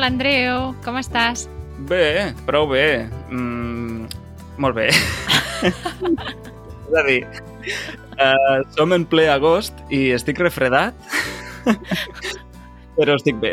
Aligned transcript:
Hola, 0.00 0.14
Andreu, 0.14 0.70
com 0.80 0.96
estàs? 0.96 1.42
Bé, 1.84 2.32
prou 2.46 2.64
bé. 2.70 3.04
Mm, 3.28 4.06
molt 4.56 4.78
bé. 4.78 4.86
És 5.68 6.94
a 6.96 7.02
dir, 7.04 7.18
uh, 8.16 8.62
som 8.72 8.94
en 8.96 9.04
ple 9.04 9.26
agost 9.28 9.76
i 9.92 9.98
estic 10.16 10.40
refredat, 10.40 10.96
però 12.96 13.18
estic 13.20 13.36
bé. 13.44 13.52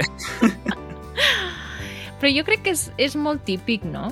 Però 2.24 2.32
jo 2.32 2.48
crec 2.48 2.64
que 2.64 2.78
és, 2.78 2.86
és 2.96 3.20
molt 3.20 3.44
típic, 3.44 3.84
no? 3.84 4.08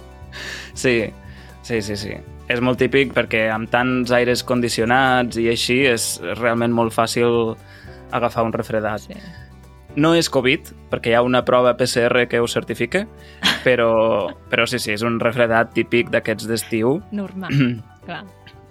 Sí, 0.76 1.08
sí, 1.64 1.80
sí, 1.80 1.96
sí. 1.96 2.20
És 2.52 2.60
molt 2.60 2.84
típic 2.84 3.16
perquè 3.16 3.46
amb 3.56 3.72
tants 3.72 4.12
aires 4.12 4.44
condicionats 4.44 5.40
i 5.40 5.48
així 5.56 5.86
és 5.88 6.12
realment 6.36 6.76
molt 6.76 6.92
fàcil 7.00 7.56
agafar 8.12 8.44
un 8.44 8.52
refredat. 8.60 9.08
Sí. 9.08 9.45
No 9.96 10.12
és 10.16 10.28
Covid, 10.30 10.74
perquè 10.92 11.14
hi 11.14 11.16
ha 11.16 11.22
una 11.24 11.44
prova 11.48 11.76
PCR 11.80 12.26
que 12.28 12.40
ho 12.44 12.48
certifica, 12.52 13.06
però, 13.68 14.32
però 14.52 14.66
sí, 14.68 14.80
sí, 14.80 14.92
és 14.92 15.04
un 15.08 15.20
refredat 15.24 15.72
típic 15.76 16.10
d'aquests 16.12 16.48
d'estiu. 16.50 16.98
Normal, 17.16 17.54
clar. 18.06 18.24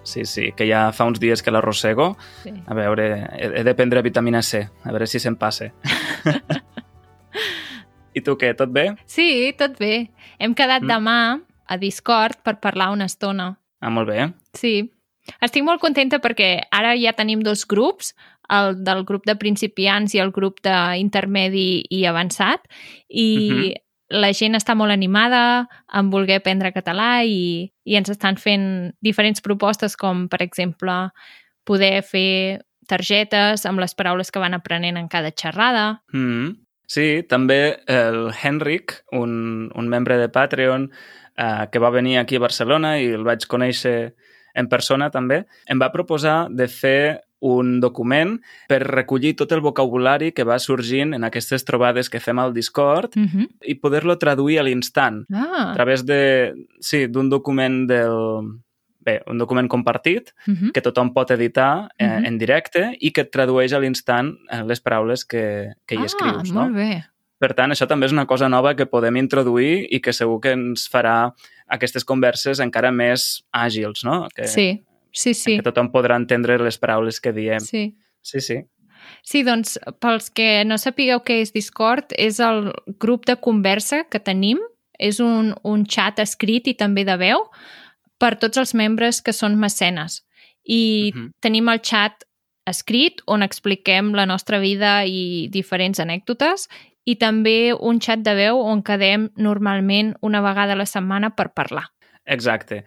Sí, 0.05 0.21
sí, 0.29 0.51
que 0.53 0.67
ja 0.69 0.91
fa 0.93 1.07
uns 1.09 1.17
dies 1.19 1.41
que 1.41 1.49
l'arrossego. 1.49 2.11
Sí. 2.43 2.51
A 2.69 2.75
veure, 2.77 3.07
he, 3.39 3.47
he 3.61 3.63
de 3.65 3.73
prendre 3.73 4.03
vitamina 4.05 4.43
C, 4.45 4.61
a 4.83 4.91
veure 4.93 5.07
si 5.09 5.17
se'n 5.19 5.33
passa. 5.41 5.71
I 8.15 8.21
tu 8.23 8.37
què, 8.39 8.53
tot 8.55 8.69
bé? 8.71 8.91
sí, 9.11 9.51
tot 9.57 9.79
bé. 9.81 10.11
Hem 10.39 10.53
quedat 10.55 10.83
Mm. 10.85 10.87
demà 10.93 11.17
a 11.67 11.77
Discord 11.81 12.37
per 12.43 12.59
parlar 12.61 12.91
una 12.93 13.05
estona. 13.09 13.55
Ah, 13.81 13.89
molt 13.89 14.07
bé. 14.07 14.29
Sí. 14.53 14.91
Estic 15.41 15.63
molt 15.65 15.81
contenta 15.81 16.19
perquè 16.19 16.67
ara 16.71 16.95
ja 16.97 17.13
tenim 17.13 17.41
dos 17.41 17.65
grups, 17.65 18.13
el 18.49 18.83
del 18.85 19.03
grup 19.05 19.25
de 19.25 19.35
principiants 19.35 20.13
i 20.13 20.19
el 20.21 20.31
grup 20.31 20.59
d'intermedi 20.61 21.85
i 21.89 22.05
avançat, 22.05 22.61
i 23.09 23.49
Mhm. 23.49 23.73
la 24.21 24.31
gent 24.33 24.53
està 24.53 24.75
molt 24.75 24.91
animada 24.91 25.67
en 25.91 26.11
voler 26.11 26.35
aprendre 26.37 26.71
català 26.71 27.25
i, 27.25 27.71
i 27.83 27.95
ens 27.95 28.09
estan 28.09 28.37
fent 28.37 28.93
diferents 29.01 29.41
propostes 29.41 29.95
com, 29.97 30.27
per 30.29 30.43
exemple, 30.43 31.09
poder 31.65 32.03
fer 32.03 32.61
targetes 32.87 33.65
amb 33.65 33.79
les 33.79 33.95
paraules 33.95 34.29
que 34.29 34.39
van 34.39 34.53
aprenent 34.53 34.97
en 34.97 35.07
cada 35.07 35.31
xerrada. 35.31 36.03
Mm. 36.13 36.53
Sí, 36.87 37.23
també 37.27 37.79
el 37.87 38.29
Henrik, 38.43 39.01
un, 39.11 39.71
un 39.73 39.87
membre 39.89 40.19
de 40.19 40.29
Patreon, 40.29 40.91
eh, 41.35 41.65
que 41.71 41.79
va 41.79 41.89
venir 41.89 42.19
aquí 42.19 42.35
a 42.35 42.39
Barcelona 42.45 42.99
i 43.01 43.07
el 43.07 43.23
vaig 43.25 43.47
conèixer 43.49 44.13
en 44.55 44.67
persona 44.67 45.09
també, 45.11 45.45
em 45.67 45.79
va 45.81 45.91
proposar 45.91 46.47
de 46.49 46.67
fer 46.67 47.21
un 47.45 47.79
document 47.79 48.39
per 48.67 48.79
recollir 48.87 49.35
tot 49.35 49.51
el 49.51 49.59
vocabulari 49.61 50.31
que 50.33 50.43
va 50.47 50.57
sorgint 50.57 51.13
en 51.13 51.23
aquestes 51.27 51.65
trobades 51.67 52.09
que 52.09 52.19
fem 52.19 52.39
al 52.39 52.53
Discord 52.53 53.11
Mm 53.15 53.25
-hmm. 53.27 53.47
i 53.67 53.75
poder-lo 53.75 54.17
traduir 54.17 54.59
a 54.59 54.63
l'instant 54.63 55.25
a 55.31 55.69
Ah, 55.69 55.73
través 55.75 56.05
de, 56.05 56.53
sí, 56.79 57.07
d'un 57.07 57.29
document 57.29 57.87
del... 57.87 58.61
Bé, 59.05 59.21
un 59.27 59.37
document 59.37 59.67
compartit 59.69 60.31
mm 60.47 60.53
-hmm. 60.55 60.71
que 60.71 60.81
tothom 60.81 61.13
pot 61.13 61.29
editar 61.29 61.89
eh, 61.99 62.07
Mhm. 62.07 62.25
en 62.25 62.37
directe 62.39 62.97
i 62.99 63.11
que 63.11 63.21
et 63.21 63.31
tradueix 63.31 63.71
a 63.73 63.79
l'instant 63.79 64.33
eh, 64.49 64.63
les 64.65 64.79
paraules 64.81 65.23
que, 65.25 65.73
que 65.85 65.95
hi 65.95 66.03
escrius. 66.05 66.49
ah, 66.49 66.53
no? 66.53 66.61
molt 66.61 66.75
bé. 66.75 67.03
Per 67.37 67.53
tant, 67.53 67.69
això 67.71 67.85
també 67.85 68.05
és 68.07 68.11
una 68.13 68.25
cosa 68.25 68.47
nova 68.49 68.75
que 68.75 68.85
podem 68.87 69.15
introduir 69.17 69.85
i 69.91 69.99
que 69.99 70.13
segur 70.13 70.39
que 70.39 70.53
ens 70.53 70.89
farà 70.89 71.33
aquestes 71.67 72.03
converses 72.05 72.59
encara 72.59 72.91
més 72.91 73.43
àgils, 73.53 74.03
no? 74.03 74.27
Que, 74.35 74.47
Sí, 74.47 74.83
sí, 75.11 75.33
sí. 75.33 75.55
que 75.57 75.63
tothom 75.63 75.91
podrà 75.91 76.15
entendre 76.15 76.57
les 76.59 76.77
paraules 76.77 77.19
que 77.19 77.31
diem. 77.33 77.59
sí. 77.59 77.95
Sí, 78.25 78.41
sí. 78.41 78.55
Sí, 79.21 79.43
doncs, 79.43 79.77
pels 80.01 80.31
que 80.33 80.63
no 80.65 80.79
sapigueu 80.81 81.19
què 81.21 81.35
és 81.43 81.51
Discord, 81.53 82.05
és 82.17 82.39
el 82.39 82.71
grup 82.99 83.25
de 83.27 83.35
conversa 83.37 84.03
que 84.09 84.19
tenim. 84.19 84.57
És 84.97 85.19
un, 85.19 85.53
un 85.63 85.83
xat 85.85 86.19
escrit 86.23 86.67
i 86.67 86.73
també 86.73 87.03
de 87.05 87.17
veu 87.17 87.43
per 88.17 88.35
tots 88.39 88.57
els 88.57 88.73
membres 88.73 89.21
que 89.21 89.33
són 89.33 89.57
mecenes. 89.59 90.23
I 90.65 91.11
Mhm. 91.13 91.31
tenim 91.41 91.69
el 91.69 91.79
xat 91.83 92.23
escrit 92.65 93.21
on 93.27 93.43
expliquem 93.43 94.13
la 94.15 94.25
nostra 94.25 94.57
vida 94.59 95.05
i 95.05 95.49
diferents 95.51 95.99
anècdotes 95.99 96.67
i 97.05 97.17
també 97.21 97.73
un 97.73 98.01
xat 98.01 98.23
de 98.25 98.33
veu 98.37 98.61
on 98.61 98.81
quedem 98.85 99.29
normalment 99.37 100.15
una 100.21 100.41
vegada 100.41 100.73
a 100.73 100.79
la 100.79 100.89
setmana 100.89 101.35
per 101.37 101.51
parlar. 101.53 101.87
Exacte. 102.25 102.79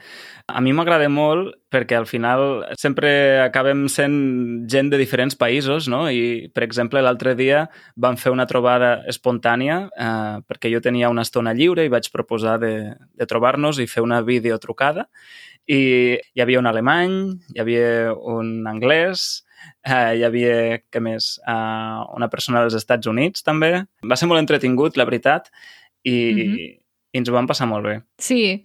A 0.51 0.59
mi 0.61 0.73
m'agrada 0.75 1.07
molt 1.09 1.53
perquè 1.71 1.95
al 1.95 2.09
final 2.11 2.65
sempre 2.75 3.39
acabem 3.39 3.85
sent 3.87 4.17
gent 4.67 4.91
de 4.91 4.99
diferents 4.99 5.39
països, 5.39 5.87
no? 5.87 6.09
I, 6.11 6.51
per 6.51 6.65
exemple, 6.67 6.99
l'altre 7.05 7.37
dia 7.39 7.69
vam 7.95 8.19
fer 8.19 8.33
una 8.35 8.49
trobada 8.51 9.05
espontània 9.07 9.85
eh, 9.95 10.41
perquè 10.43 10.73
jo 10.75 10.83
tenia 10.83 11.13
una 11.13 11.23
estona 11.23 11.55
lliure 11.55 11.87
i 11.87 11.93
vaig 11.93 12.11
proposar 12.11 12.59
de, 12.59 12.73
de 12.99 13.31
trobar-nos 13.31 13.79
i 13.79 13.87
fer 13.87 14.03
una 14.03 14.25
videotrucada 14.27 15.07
i 15.69 15.81
hi 16.19 16.43
havia 16.43 16.59
un 16.59 16.67
alemany, 16.67 17.15
hi 17.55 17.63
havia 17.63 18.15
un 18.17 18.67
anglès, 18.67 19.45
eh, 19.85 20.17
hi 20.19 20.25
havia, 20.25 20.81
què 20.91 21.01
més, 21.01 21.39
eh, 21.47 21.53
una 22.17 22.29
persona 22.29 22.61
dels 22.65 22.75
Estats 22.75 23.07
Units 23.07 23.43
també. 23.43 23.85
Va 24.05 24.17
ser 24.17 24.29
molt 24.29 24.41
entretingut, 24.41 24.97
la 24.97 25.05
veritat, 25.05 25.51
i, 26.05 26.33
Mhm. 26.33 26.59
i 26.59 27.19
ens 27.19 27.29
ho 27.29 27.33
vam 27.33 27.47
passar 27.47 27.67
molt 27.67 27.85
bé. 27.85 28.03
Sí, 28.19 28.63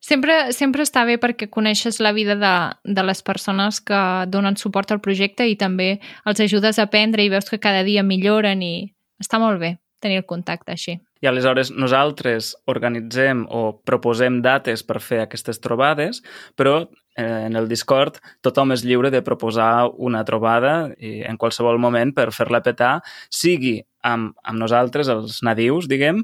sempre, 0.00 0.52
sempre 0.52 0.82
està 0.82 1.04
bé 1.06 1.18
perquè 1.18 1.48
coneixes 1.50 1.98
la 2.00 2.12
vida 2.12 2.36
de, 2.36 2.74
de 2.84 3.02
les 3.02 3.22
persones 3.22 3.80
que 3.80 4.26
donen 4.28 4.56
suport 4.56 4.92
al 4.92 5.00
projecte 5.00 5.46
i 5.48 5.56
també 5.56 6.00
els 6.24 6.40
ajudes 6.40 6.78
a 6.78 6.82
aprendre 6.86 7.24
i 7.24 7.28
veus 7.28 7.48
que 7.50 7.58
cada 7.58 7.82
dia 7.82 8.02
milloren 8.02 8.62
i 8.62 8.92
està 9.22 9.38
molt 9.40 9.58
bé 9.58 9.78
tenir 10.00 10.18
el 10.18 10.26
contacte 10.26 10.72
així. 10.72 11.00
I 11.22 11.26
aleshores 11.26 11.70
nosaltres 11.72 12.54
organitzem 12.66 13.46
o 13.48 13.80
proposem 13.82 14.42
dates 14.42 14.82
per 14.84 15.00
fer 15.00 15.22
aquestes 15.22 15.58
trobades, 15.60 16.22
però 16.54 16.86
en 17.16 17.56
el 17.56 17.68
Discord 17.68 18.20
tothom 18.44 18.74
és 18.76 18.84
lliure 18.84 19.10
de 19.10 19.22
proposar 19.24 19.88
una 19.96 20.22
trobada 20.28 20.92
i 20.98 21.22
en 21.26 21.38
qualsevol 21.40 21.80
moment 21.80 22.12
per 22.16 22.28
fer-la 22.34 22.62
petar, 22.64 23.00
sigui 23.32 23.78
amb, 24.04 24.34
amb 24.44 24.60
nosaltres, 24.60 25.08
els 25.08 25.40
nadius, 25.46 25.88
diguem, 25.88 26.22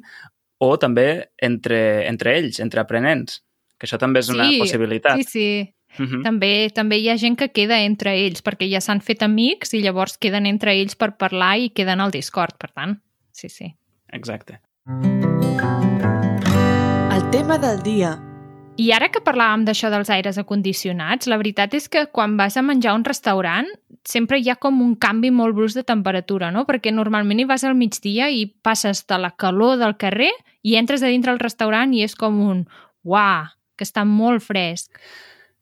o 0.63 0.77
també 0.79 1.29
entre, 1.43 2.07
entre 2.07 2.37
ells, 2.39 2.61
entre 2.63 2.83
aprenents, 2.85 3.41
que 3.79 3.89
això 3.89 3.99
també 3.99 4.21
és 4.23 4.31
una 4.31 4.47
Sí, 4.47 4.61
possibilitat. 4.61 5.23
Sí, 5.23 5.25
sí. 5.25 5.75
Mhm. 5.99 6.23
També, 6.25 6.71
també 6.73 6.97
hi 7.03 7.09
ha 7.11 7.19
gent 7.21 7.37
que 7.37 7.51
queda 7.53 7.83
entre 7.85 8.15
ells 8.17 8.41
perquè 8.43 8.69
ja 8.71 8.81
s'han 8.81 9.03
fet 9.05 9.23
amics 9.23 9.75
i 9.75 9.83
llavors 9.83 10.17
queden 10.17 10.47
entre 10.47 10.73
ells 10.73 10.97
per 10.97 11.17
parlar 11.19 11.59
i 11.59 11.69
queden 11.71 12.01
al 12.01 12.11
Discord, 12.11 12.57
per 12.59 12.71
tant. 12.73 13.01
Sí, 13.33 13.49
sí. 13.49 13.75
Exacte. 14.09 14.61
El 17.13 17.31
tema 17.31 17.59
del 17.59 17.83
dia. 17.83 18.32
I 18.83 18.89
ara 18.97 19.11
que 19.15 19.21
parlàvem 19.23 19.67
d'això 19.67 19.93
dels 19.93 20.11
aires 20.11 20.39
acondicionats, 20.41 21.29
la 21.31 21.39
veritat 21.39 21.75
és 21.79 21.87
que 21.93 22.07
quan 22.11 22.35
vas 22.41 22.57
a 22.57 22.65
menjar 22.67 22.93
a 22.93 22.99
un 22.99 23.05
restaurant 23.07 23.69
sempre 24.09 24.41
hi 24.41 24.49
ha 24.51 24.57
com 24.59 24.81
un 24.83 24.97
canvi 24.99 25.31
molt 25.31 25.55
brusc 25.55 25.79
de 25.79 25.85
temperatura, 25.87 26.51
no? 26.51 26.65
Perquè 26.67 26.91
normalment 26.91 27.43
hi 27.43 27.47
vas 27.47 27.63
al 27.69 27.77
migdia 27.79 28.31
i 28.33 28.49
passes 28.67 29.05
de 29.07 29.19
la 29.23 29.31
calor 29.39 29.77
del 29.79 29.95
carrer 30.01 30.33
i 30.67 30.75
entres 30.81 31.03
a 31.03 31.13
dintre 31.13 31.31
del 31.31 31.43
restaurant 31.45 31.95
i 31.95 32.03
és 32.03 32.17
com 32.19 32.41
un 32.43 32.65
uah, 33.07 33.53
que 33.77 33.87
està 33.87 34.05
molt 34.09 34.43
fresc. 34.43 34.99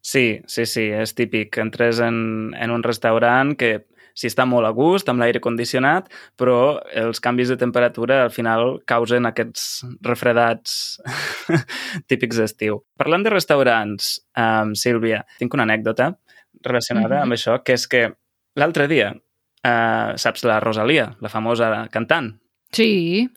Sí, 0.00 0.40
sí, 0.48 0.64
sí, 0.64 0.86
és 0.96 1.12
típic. 1.12 1.58
Entres 1.60 2.00
en, 2.00 2.54
en 2.56 2.72
un 2.72 2.84
restaurant 2.86 3.52
que 3.58 3.82
sí 4.14 4.26
està 4.28 4.46
molt 4.48 4.66
a 4.66 4.70
gust, 4.76 5.08
amb 5.08 5.20
l'aire 5.22 5.40
condicionat, 5.40 6.08
però 6.36 6.80
els 6.94 7.20
canvis 7.20 7.48
de 7.48 7.56
temperatura 7.60 8.22
al 8.24 8.30
final 8.34 8.78
causen 8.86 9.26
aquests 9.26 9.84
refredats 10.06 11.00
típics 12.10 12.38
d'estiu. 12.40 12.80
Parlant 13.00 13.24
de 13.26 13.32
restaurants, 13.34 14.18
um, 14.36 14.74
Sílvia, 14.74 15.24
tinc 15.38 15.54
una 15.54 15.64
anècdota 15.68 16.12
relacionada 16.64 17.16
Mhm. 17.16 17.22
amb 17.22 17.32
això, 17.32 17.62
que 17.64 17.72
és 17.74 17.86
que 17.88 18.12
l'altre 18.56 18.88
dia, 18.88 19.12
uh, 19.14 20.16
saps 20.16 20.44
la 20.44 20.60
Rosalia, 20.60 21.16
la 21.20 21.28
famosa 21.28 21.88
cantant? 21.90 22.34
Sí. 22.72 23.28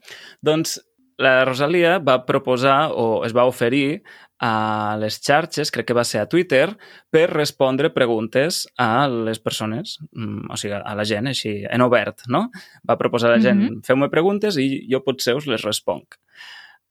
Doncs 0.42 0.80
la 1.18 1.46
Rosalia 1.46 2.00
va 2.00 2.26
proposar 2.26 2.92
o 2.92 3.24
es 3.26 3.34
va 3.36 3.46
oferir 3.46 4.04
a 4.44 4.98
les 5.00 5.22
xarxes, 5.24 5.72
crec 5.72 5.88
que 5.88 5.96
va 5.96 6.04
ser 6.04 6.20
a 6.20 6.28
Twitter, 6.28 6.66
per 7.10 7.30
respondre 7.32 7.94
preguntes 7.96 8.66
a 8.78 9.08
les 9.08 9.40
persones, 9.40 9.98
mm, 10.12 10.52
o 10.52 10.58
sigui, 10.60 10.76
a 10.76 10.96
la 11.00 11.06
gent, 11.08 11.30
així, 11.32 11.62
en 11.70 11.82
obert, 11.86 12.26
no? 12.28 12.50
Va 12.90 12.98
proposar 13.00 13.32
a 13.32 13.38
la 13.38 13.42
gent, 13.42 13.62
Mhm. 13.70 13.82
feu-me 13.88 14.10
preguntes 14.12 14.58
i 14.60 14.86
jo 14.92 15.00
potser 15.04 15.36
us 15.40 15.48
les 15.48 15.64
responc. 15.64 16.16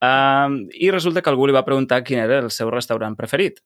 Um, 0.01 0.67
I 0.75 0.91
resulta 0.91 1.21
que 1.23 1.31
algú 1.31 1.47
li 1.47 1.53
va 1.55 1.65
preguntar 1.65 2.03
quin 2.03 2.19
era 2.19 2.41
el 2.41 2.51
seu 2.51 2.71
restaurant 2.73 3.15
preferit. 3.17 3.61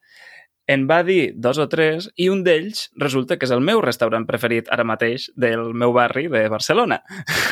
En 0.68 0.88
va 0.90 1.04
dir 1.06 1.32
dos 1.36 1.56
o 1.62 1.68
tres 1.70 2.10
i 2.16 2.28
un 2.28 2.42
d'ells 2.42 2.90
resulta 2.98 3.38
que 3.38 3.46
és 3.46 3.52
el 3.54 3.60
meu 3.62 3.80
restaurant 3.80 4.26
preferit 4.26 4.66
ara 4.74 4.82
mateix 4.84 5.30
del 5.36 5.72
meu 5.72 5.92
barri 5.94 6.26
de 6.28 6.48
Barcelona. 6.50 7.02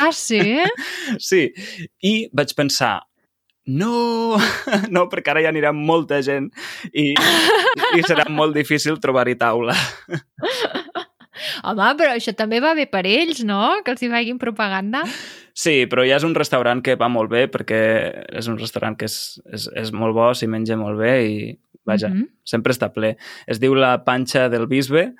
Ah, 0.01 0.11
sí? 0.11 0.39
Sí, 1.17 1.53
i 2.03 2.27
vaig 2.33 2.53
pensar, 2.57 3.03
no, 3.65 4.37
no, 4.95 5.07
perquè 5.11 5.33
ara 5.33 5.45
ja 5.45 5.51
anirà 5.53 5.73
molta 5.75 6.21
gent 6.25 6.51
i, 6.93 7.11
i 7.15 8.05
serà 8.05 8.27
molt 8.29 8.55
difícil 8.57 8.99
trobar-hi 9.01 9.37
taula. 9.39 9.75
Home, 11.65 11.87
però 11.99 12.13
això 12.15 12.31
també 12.37 12.61
va 12.63 12.73
bé 12.77 12.85
per 12.87 13.03
ells, 13.09 13.41
no? 13.43 13.81
Que 13.83 13.91
els 13.93 14.03
hi 14.05 14.09
facin 14.11 14.37
propaganda. 14.39 15.03
Sí, 15.55 15.85
però 15.91 16.05
ja 16.07 16.19
és 16.19 16.25
un 16.27 16.35
restaurant 16.35 16.81
que 16.83 16.97
va 16.99 17.09
molt 17.11 17.31
bé 17.31 17.45
perquè 17.51 17.81
és 18.39 18.47
un 18.51 18.57
restaurant 18.59 18.95
que 18.99 19.07
és, 19.09 19.17
és, 19.55 19.67
és 19.83 19.91
molt 19.95 20.15
bo, 20.15 20.29
s'hi 20.35 20.49
menja 20.51 20.77
molt 20.79 20.99
bé 20.99 21.13
i 21.25 21.35
vaja, 21.85 22.09
mm. 22.09 22.15
-hmm. 22.15 22.29
sempre 22.43 22.73
està 22.73 22.91
ple. 22.93 23.15
Es 23.47 23.59
diu 23.59 23.75
La 23.75 24.03
Panxa 24.03 24.49
del 24.49 24.67
Bisbe 24.67 25.13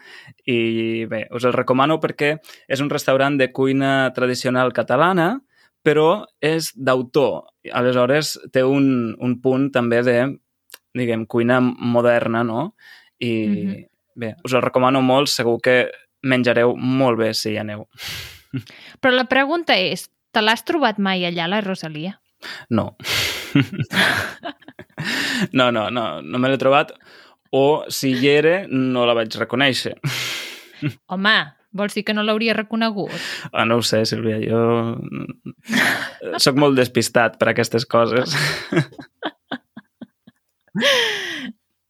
i 0.45 1.05
bé, 1.05 1.27
us 1.31 1.43
el 1.45 1.53
recomano 1.53 1.99
perquè 1.99 2.39
és 2.67 2.81
un 2.81 2.89
restaurant 2.89 3.37
de 3.37 3.51
cuina 3.51 4.11
tradicional 4.13 4.73
catalana 4.73 5.41
però 5.85 6.25
és 6.41 6.71
d'autor. 6.75 7.45
Aleshores, 7.73 8.35
té 8.53 8.63
un, 8.65 9.13
un 9.21 9.37
punt 9.41 9.69
també 9.75 10.01
de, 10.05 10.17
diguem, 10.97 11.27
cuina 11.29 11.59
moderna, 11.61 12.43
no? 12.43 12.73
I, 13.19 13.31
mm. 13.47 13.55
-hmm. 13.55 13.87
bé, 14.15 14.35
us 14.43 14.53
el 14.53 14.65
recomano 14.65 15.01
molt, 15.01 15.29
segur 15.29 15.59
que 15.61 15.91
menjareu 16.23 16.75
molt 16.75 17.19
bé 17.19 17.33
si 17.33 17.51
hi 17.51 17.57
aneu. 17.57 17.85
Però 19.01 19.13
la 19.13 19.27
pregunta 19.29 19.75
és, 19.77 20.09
te 20.31 20.41
l'has 20.41 20.63
trobat 20.63 20.97
mai 20.97 21.25
allà, 21.25 21.47
la 21.47 21.61
Rosalia? 21.61 22.19
No. 22.69 22.95
no, 25.57 25.71
no, 25.71 25.89
no, 25.89 26.21
no 26.21 26.39
me 26.39 26.49
l'he 26.49 26.57
trobat. 26.57 26.93
O 27.51 27.85
si 27.89 28.11
hi 28.15 28.27
era, 28.27 28.65
no 28.67 29.05
la 29.05 29.13
vaig 29.13 29.35
reconèixer. 29.37 29.93
Home, 31.07 31.35
vols 31.75 31.93
dir 31.97 32.03
que 32.07 32.15
no 32.15 32.23
l'hauria 32.23 32.55
reconegut? 32.57 33.11
Ah, 33.51 33.65
no 33.67 33.79
ho 33.79 33.83
sé, 33.85 34.05
Sílvia, 34.09 34.39
jo... 34.43 34.61
Soc 36.41 36.55
molt 36.59 36.79
despistat 36.79 37.37
per 37.41 37.51
aquestes 37.51 37.85
coses. 37.85 38.35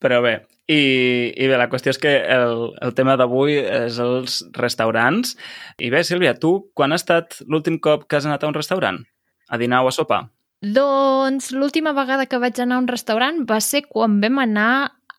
Però 0.04 0.20
bé, 0.22 0.36
i, 0.66 1.34
i 1.34 1.48
bé, 1.48 1.58
la 1.58 1.68
qüestió 1.70 1.94
és 1.94 2.00
que 2.02 2.12
el, 2.36 2.72
el 2.82 2.94
tema 2.98 3.16
d'avui 3.20 3.58
és 3.62 4.00
els 4.02 4.42
restaurants. 4.58 5.36
I 5.78 5.92
bé, 5.94 6.02
Sílvia, 6.06 6.36
tu 6.42 6.58
quan 6.78 6.94
ha 6.94 7.00
estat 7.00 7.40
l'últim 7.46 7.78
cop 7.82 8.08
que 8.10 8.18
has 8.18 8.26
anat 8.26 8.44
a 8.44 8.50
un 8.50 8.58
restaurant? 8.58 9.02
A 9.50 9.62
dinar 9.62 9.84
o 9.86 9.92
a 9.92 9.94
sopar? 9.94 10.24
Doncs 10.66 11.52
l'última 11.54 11.94
vegada 11.94 12.26
que 12.26 12.40
vaig 12.42 12.58
anar 12.62 12.80
a 12.80 12.82
un 12.82 12.90
restaurant 12.90 13.44
va 13.46 13.60
ser 13.62 13.84
quan 13.86 14.18
vam 14.24 14.42
anar 14.42 14.72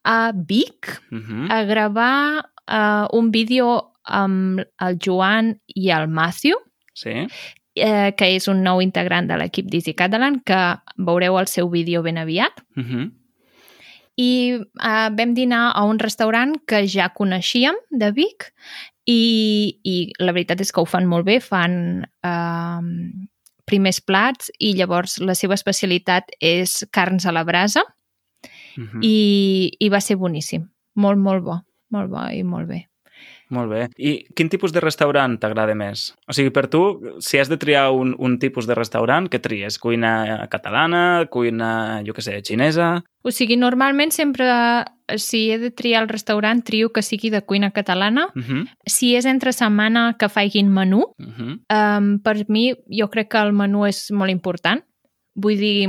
a 0.03 0.33
Vic 0.35 1.01
Uh 1.11 1.19
-huh. 1.19 1.47
a 1.51 1.63
gravar 1.65 2.51
uh, 2.67 3.07
un 3.13 3.31
vídeo 3.31 3.93
amb 4.07 4.61
el 4.81 4.99
Joan 5.03 5.61
i 5.75 5.91
el 5.91 6.09
Matthew, 6.09 6.57
Sí? 6.95 7.27
eh, 7.75 8.15
que 8.17 8.37
és 8.37 8.49
un 8.49 8.63
nou 8.63 8.81
integrant 8.81 9.27
de 9.29 9.37
l'equip 9.37 9.67
d'Easy 9.69 9.95
Catalan, 9.95 10.41
que 10.41 10.79
veureu 10.97 11.39
el 11.39 11.47
seu 11.47 11.69
vídeo 11.69 12.03
ben 12.03 12.19
aviat. 12.19 12.53
Uh 12.77 12.83
-huh. 12.83 13.13
I 14.17 14.55
uh, 14.57 15.11
vam 15.13 15.35
dinar 15.35 15.73
a 15.75 15.85
un 15.85 15.99
restaurant 15.99 16.57
que 16.67 16.87
ja 16.89 17.11
coneixíem, 17.11 17.75
de 17.91 18.13
Vic, 18.13 18.55
i, 19.05 19.79
i 19.85 20.13
la 20.19 20.33
veritat 20.33 20.61
és 20.61 20.73
que 20.73 20.81
ho 20.81 20.87
fan 20.87 21.07
molt 21.07 21.27
bé, 21.27 21.41
fan 21.41 22.07
uh, 22.25 22.81
primers 23.67 24.01
plats 24.01 24.51
i 24.59 24.73
llavors 24.75 25.19
la 25.21 25.35
seva 25.35 25.55
especialitat 25.55 26.25
és 26.41 26.87
carns 26.91 27.27
a 27.27 27.33
la 27.33 27.45
brasa 27.45 27.85
Uh 28.79 28.85
-huh. 28.85 29.01
i, 29.03 29.73
i 29.81 29.89
va 29.89 30.01
ser 30.01 30.17
boníssim. 30.17 30.69
Molt, 30.95 31.19
molt 31.19 31.43
bo. 31.45 31.61
Molt 31.91 32.11
bo 32.11 32.29
i 32.31 32.43
molt 32.43 32.69
bé. 32.69 32.89
Molt 33.55 33.71
bé. 33.71 33.83
I 33.97 34.27
quin 34.35 34.49
tipus 34.51 34.73
de 34.75 34.81
restaurant 34.83 35.37
t'agrada 35.39 35.75
més? 35.79 36.09
O 36.27 36.35
sigui, 36.35 36.51
per 36.51 36.67
tu, 36.67 36.81
si 37.23 37.39
has 37.39 37.51
de 37.51 37.59
triar 37.63 37.93
un, 37.95 38.15
un 38.19 38.39
tipus 38.43 38.67
de 38.67 38.75
restaurant, 38.75 39.29
què 39.31 39.39
tries? 39.43 39.79
Cuina 39.79 40.49
catalana, 40.51 41.27
cuina, 41.31 42.03
jo 42.07 42.17
què 42.17 42.25
sé, 42.27 42.41
xinesa? 42.43 43.05
O 43.23 43.31
sigui, 43.31 43.57
normalment 43.59 44.11
sempre, 44.15 44.49
si 45.19 45.45
he 45.51 45.61
de 45.63 45.71
triar 45.71 46.03
el 46.03 46.11
restaurant, 46.11 46.63
trio 46.67 46.91
que 46.95 47.03
sigui 47.07 47.31
de 47.31 47.43
cuina 47.43 47.71
catalana. 47.71 48.29
Uh 48.35 48.43
-huh. 48.43 48.67
Si 48.87 49.15
és 49.15 49.25
entre 49.27 49.53
setmana 49.53 50.17
que 50.19 50.29
faiguin 50.29 50.69
menú, 50.69 51.15
Uh 51.19 51.27
-huh. 51.27 51.99
um, 51.99 52.19
per 52.19 52.45
mi 52.49 52.75
jo 52.91 53.09
crec 53.09 53.31
que 53.31 53.39
el 53.39 53.53
menú 53.53 53.87
és 53.87 54.11
molt 54.11 54.31
important. 54.31 54.83
Vull 55.35 55.59
dir, 55.59 55.89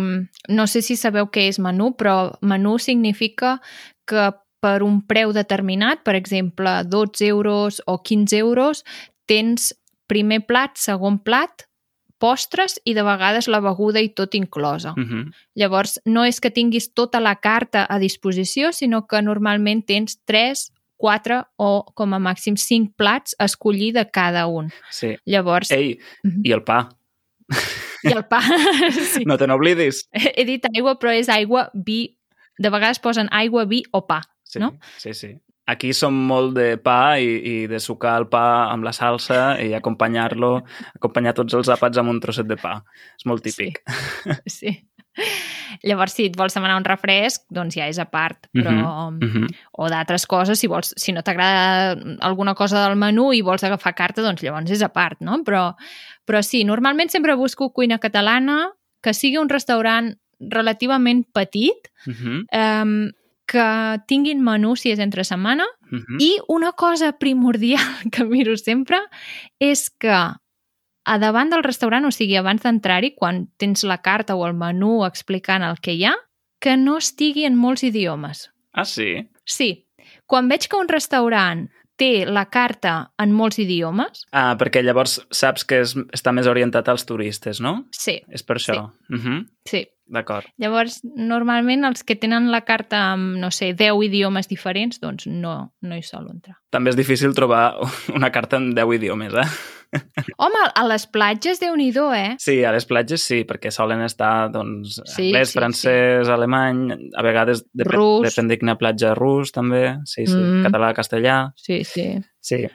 no 0.50 0.68
sé 0.68 0.82
si 0.82 0.96
sabeu 0.96 1.26
què 1.32 1.48
és 1.48 1.60
menú, 1.60 1.96
però 1.98 2.38
menú 2.42 2.78
significa 2.80 3.62
que 4.06 4.32
per 4.60 4.82
un 4.84 5.02
preu 5.06 5.32
determinat, 5.34 6.04
per 6.04 6.16
exemple, 6.16 6.84
12 6.86 7.26
euros 7.28 7.82
o 7.86 8.02
15 8.04 8.38
euros, 8.38 8.84
tens 9.26 9.74
primer 10.08 10.46
plat, 10.48 10.78
segon 10.78 11.20
plat, 11.20 11.66
postres 12.18 12.80
i 12.84 12.96
de 12.98 13.04
vegades 13.06 13.48
la 13.48 13.60
beguda 13.62 14.02
i 14.02 14.10
tot 14.10 14.34
inclosa. 14.36 14.94
Uh 14.98 15.04
-huh. 15.04 15.32
Llavors, 15.56 16.00
no 16.06 16.26
és 16.26 16.40
que 16.42 16.50
tinguis 16.52 16.94
tota 16.94 17.20
la 17.20 17.36
carta 17.36 17.86
a 17.90 18.00
disposició, 18.00 18.72
sinó 18.72 19.06
que 19.08 19.22
normalment 19.22 19.86
tens 19.86 20.18
3, 20.26 20.72
4 20.98 21.44
o 21.58 21.86
com 21.94 22.14
a 22.14 22.20
màxim 22.20 22.56
5 22.58 22.94
plats 22.98 23.36
a 23.38 23.46
escollir 23.46 23.94
de 23.94 24.10
cada 24.10 24.48
un. 24.48 24.72
Sí. 24.90 25.16
Llavors, 25.26 25.70
Ei, 25.72 26.00
Mhm. 26.24 26.42
i 26.44 26.52
el 26.52 26.64
pa? 26.64 26.90
i 28.04 28.08
el 28.12 28.26
pa... 28.26 28.42
sí. 29.14 29.24
No 29.26 29.38
te 29.38 29.46
n'oblidis. 29.48 30.08
He 30.12 30.44
dit 30.46 30.66
aigua, 30.76 30.98
però 31.00 31.12
és 31.14 31.30
aigua, 31.30 31.70
vi... 31.74 32.18
De 32.60 32.70
vegades 32.72 32.98
posen 33.00 33.28
aigua, 33.32 33.66
vi 33.66 33.84
o 33.92 34.08
pa. 34.08 34.22
Sí, 34.48 34.60
No? 34.60 34.78
sí, 34.98 35.14
sí. 35.14 35.36
Aquí 35.68 35.92
som 35.92 36.16
molt 36.16 36.54
de 36.56 36.78
pa 36.80 37.20
i, 37.20 37.28
i 37.28 37.56
de 37.68 37.80
sucar 37.84 38.14
el 38.22 38.30
pa 38.32 38.72
amb 38.72 38.88
la 38.88 38.94
salsa 38.96 39.58
i 39.60 39.74
acompanyar-lo, 39.76 40.62
acompanyar 40.96 41.34
tots 41.36 41.58
els 41.60 41.68
àpats 41.74 42.00
amb 42.00 42.14
un 42.14 42.22
trosset 42.24 42.48
de 42.48 42.56
pa. 42.56 42.78
És 43.20 43.28
molt 43.28 43.44
típic. 43.44 43.82
Sí. 44.48 44.72
sí. 44.72 44.78
Llavors, 45.84 46.14
si 46.16 46.28
et 46.30 46.38
vols 46.38 46.56
demanar 46.56 46.78
un 46.80 46.86
refresc, 46.88 47.44
doncs 47.52 47.76
ja 47.76 47.90
és 47.92 48.00
a 48.00 48.06
part, 48.08 48.48
però... 48.54 49.10
Mhm, 49.12 49.28
mhm. 49.28 49.58
o 49.76 49.90
d'altres 49.92 50.24
coses, 50.30 50.60
si, 50.60 50.70
vols, 50.72 50.94
si 50.96 51.12
no 51.12 51.24
t'agrada 51.26 51.98
alguna 52.26 52.54
cosa 52.56 52.86
del 52.86 52.96
menú 52.96 53.32
i 53.34 53.44
vols 53.44 53.66
agafar 53.68 53.96
carta, 53.98 54.24
doncs 54.24 54.46
llavors 54.46 54.72
és 54.72 54.86
a 54.86 54.92
part, 54.94 55.20
no? 55.20 55.42
Però, 55.44 55.74
però 56.24 56.42
sí, 56.46 56.64
normalment 56.64 57.12
sempre 57.12 57.36
busco 57.36 57.74
cuina 57.74 58.00
catalana, 58.00 58.70
que 59.04 59.14
sigui 59.14 59.38
un 59.42 59.52
restaurant 59.52 60.14
relativament 60.40 61.26
petit, 61.34 61.92
Mhm, 62.06 62.46
eh, 62.54 63.12
que 63.48 63.68
tinguin 64.12 64.44
menú 64.44 64.76
si 64.76 64.92
és 64.92 65.00
entre 65.00 65.24
setmana, 65.28 65.66
mhm. 65.90 66.20
i 66.20 66.36
una 66.52 66.74
cosa 66.74 67.14
primordial 67.18 67.80
que 68.14 68.26
miro 68.28 68.58
sempre 68.60 69.00
és 69.60 69.90
que 69.90 70.18
a 71.08 71.18
davant 71.24 71.50
del 71.50 71.64
restaurant, 71.64 72.04
o 72.04 72.12
sigui, 72.12 72.36
abans 72.36 72.66
d'entrar-hi, 72.66 73.14
quan 73.16 73.46
tens 73.58 73.86
la 73.88 74.02
carta 74.04 74.36
o 74.36 74.44
el 74.46 74.58
menú 74.60 75.06
explicant 75.08 75.64
el 75.64 75.80
que 75.80 75.96
hi 75.96 76.04
ha, 76.04 76.14
que 76.60 76.76
no 76.76 76.98
estigui 77.00 77.46
en 77.48 77.56
molts 77.56 77.86
idiomes. 77.88 78.50
Ah, 78.74 78.84
sí? 78.84 79.24
Sí, 79.48 79.88
quan 80.28 80.50
veig 80.52 80.68
que 80.68 80.76
un 80.76 80.90
restaurant 80.92 81.70
té 81.98 82.28
la 82.30 82.46
carta 82.54 83.14
en 83.18 83.32
molts 83.34 83.58
idiomes, 83.64 84.26
Ah, 84.32 84.56
perquè 84.60 84.84
llavors 84.84 85.22
saps 85.32 85.64
que 85.66 85.80
és, 85.82 85.96
està 86.14 86.34
més 86.36 86.46
orientat 86.46 86.90
als 86.92 87.08
turistes, 87.08 87.62
no? 87.64 87.88
sí, 87.92 88.20
És 88.30 88.44
per 88.44 88.60
això. 88.60 88.92
Mhm, 89.10 89.48
sí. 89.66 89.88
D'acord. 90.08 90.48
Llavors, 90.58 91.02
normalment 91.04 91.84
els 91.88 92.04
que 92.08 92.16
tenen 92.16 92.50
la 92.52 92.62
carta 92.68 93.14
amb, 93.14 93.36
no 93.42 93.50
sé, 93.52 93.74
10 93.76 94.04
idiomes 94.08 94.48
diferents, 94.48 95.02
doncs 95.04 95.28
no, 95.28 95.74
no 95.82 95.96
hi 95.98 96.04
sol 96.06 96.30
entrar. 96.32 96.56
També 96.72 96.92
és 96.94 97.00
difícil 97.00 97.36
trobar 97.36 97.76
una 98.16 98.32
carta 98.32 98.58
en 98.62 98.72
10 98.76 98.96
idiomes, 99.02 99.34
eh? 99.36 99.48
Home, 100.44 100.64
a 100.76 100.84
les 100.88 101.06
platges, 101.08 101.62
déu 101.64 101.76
nhi 101.80 101.90
eh? 102.16 102.36
Sí, 102.44 102.64
a 102.64 102.72
les 102.76 102.86
platges 102.86 103.24
sí, 103.24 103.44
perquè 103.48 103.72
solen 103.72 104.02
estar 104.04 104.50
doncs, 104.52 105.02
Sí, 105.06 105.30
anglès, 105.30 105.50
sí, 105.54 105.60
francès, 105.60 106.28
alemany, 106.30 107.12
a 107.16 107.24
vegades 107.24 107.64
dep 107.74 107.88
Rus. 107.88 108.28
depèn 108.28 108.48
de 108.50 108.58
quina 108.60 108.78
platja 108.78 109.14
rus 109.16 109.52
també, 109.52 109.98
sí, 110.06 110.26
sí, 110.28 110.36
Mm. 110.36 110.64
català, 110.68 110.94
castellà, 110.94 111.54
Sí, 111.56 111.84
sí. 111.84 112.20
sí. 112.42 112.68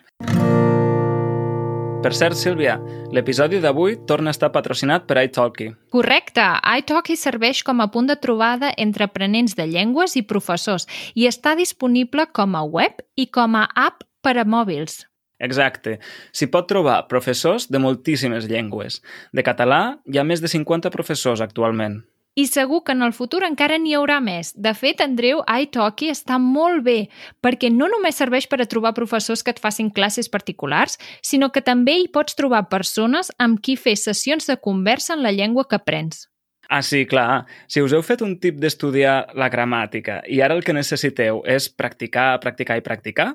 Per 2.02 2.10
cert, 2.18 2.34
Sílvia, 2.34 2.80
l'episodi 3.14 3.60
d'avui 3.62 3.92
torna 4.10 4.32
a 4.32 4.34
estar 4.34 4.48
patrocinat 4.50 5.04
per 5.06 5.20
iTalki. 5.22 5.68
Correcte. 5.94 6.42
iTalki 6.80 7.14
serveix 7.14 7.60
com 7.62 7.78
a 7.78 7.86
punt 7.94 8.10
de 8.10 8.16
trobada 8.18 8.72
entre 8.76 9.06
aprenents 9.06 9.54
de 9.54 9.68
llengües 9.70 10.16
i 10.18 10.24
professors 10.26 10.88
i 11.14 11.28
està 11.30 11.54
disponible 11.54 12.26
com 12.34 12.56
a 12.58 12.64
web 12.66 12.98
i 13.14 13.28
com 13.30 13.54
a 13.54 13.68
app 13.78 14.02
per 14.20 14.34
a 14.34 14.42
mòbils. 14.42 15.04
Exacte. 15.38 16.00
S'hi 16.34 16.50
pot 16.50 16.66
trobar 16.66 17.04
professors 17.06 17.68
de 17.70 17.78
moltíssimes 17.78 18.50
llengües. 18.50 18.98
De 19.30 19.46
català 19.46 20.00
hi 20.06 20.18
ha 20.18 20.26
més 20.26 20.42
de 20.42 20.50
50 20.50 20.90
professors 20.90 21.40
actualment. 21.40 22.00
I 22.34 22.46
segur 22.48 22.80
que 22.84 22.94
en 22.96 23.04
el 23.04 23.12
futur 23.12 23.42
encara 23.44 23.76
n'hi 23.76 23.92
haurà 23.92 24.16
més. 24.24 24.54
De 24.56 24.72
fet, 24.72 25.02
Andreu, 25.04 25.42
iTalki 25.44 26.08
està 26.08 26.38
molt 26.40 26.80
bé, 26.86 26.96
perquè 27.44 27.68
no 27.68 27.90
només 27.92 28.16
serveix 28.16 28.46
per 28.48 28.62
a 28.62 28.66
trobar 28.66 28.94
professors 28.96 29.44
que 29.44 29.52
et 29.52 29.60
facin 29.60 29.90
classes 29.92 30.32
particulars, 30.32 30.96
sinó 31.20 31.50
que 31.52 31.60
també 31.60 31.98
hi 32.00 32.08
pots 32.08 32.38
trobar 32.38 32.70
persones 32.72 33.28
amb 33.36 33.60
qui 33.60 33.76
fer 33.76 33.98
sessions 34.00 34.48
de 34.48 34.56
conversa 34.56 35.12
en 35.12 35.26
la 35.26 35.32
llengua 35.36 35.68
que 35.68 35.76
aprens. 35.76 36.28
Ah, 36.72 36.80
sí, 36.80 37.04
clar. 37.04 37.44
Si 37.68 37.82
us 37.84 37.92
heu 37.92 38.00
fet 38.00 38.22
un 38.24 38.38
tip 38.40 38.56
d'estudiar 38.56 39.34
la 39.36 39.50
gramàtica 39.52 40.22
i 40.24 40.40
ara 40.40 40.56
el 40.56 40.64
que 40.64 40.72
necessiteu 40.72 41.42
és 41.44 41.66
practicar, 41.68 42.38
practicar 42.40 42.78
i 42.80 42.84
practicar, 42.86 43.34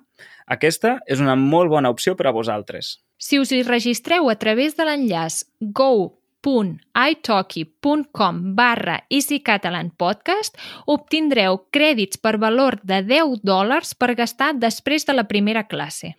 aquesta 0.49 0.95
és 1.05 1.21
una 1.21 1.35
molt 1.37 1.69
bona 1.69 1.91
opció 1.93 2.15
per 2.17 2.31
a 2.31 2.33
vosaltres. 2.33 2.95
Si 3.21 3.37
us 3.37 3.53
hi 3.53 3.61
registreu 3.67 4.31
a 4.33 4.37
través 4.41 4.73
de 4.73 4.89
l'enllaç 4.89 5.43
go.italki.com 6.47 8.55
barra 8.55 9.01
easycatalanpodcast, 9.11 10.55
obtindreu 10.87 11.59
crèdits 11.75 12.21
per 12.23 12.37
valor 12.39 12.79
de 12.87 13.01
10 13.03 13.43
dòlars 13.43 13.91
per 13.99 14.15
gastar 14.15 14.53
després 14.55 15.03
de 15.07 15.13
la 15.17 15.27
primera 15.27 15.67
classe. 15.67 16.13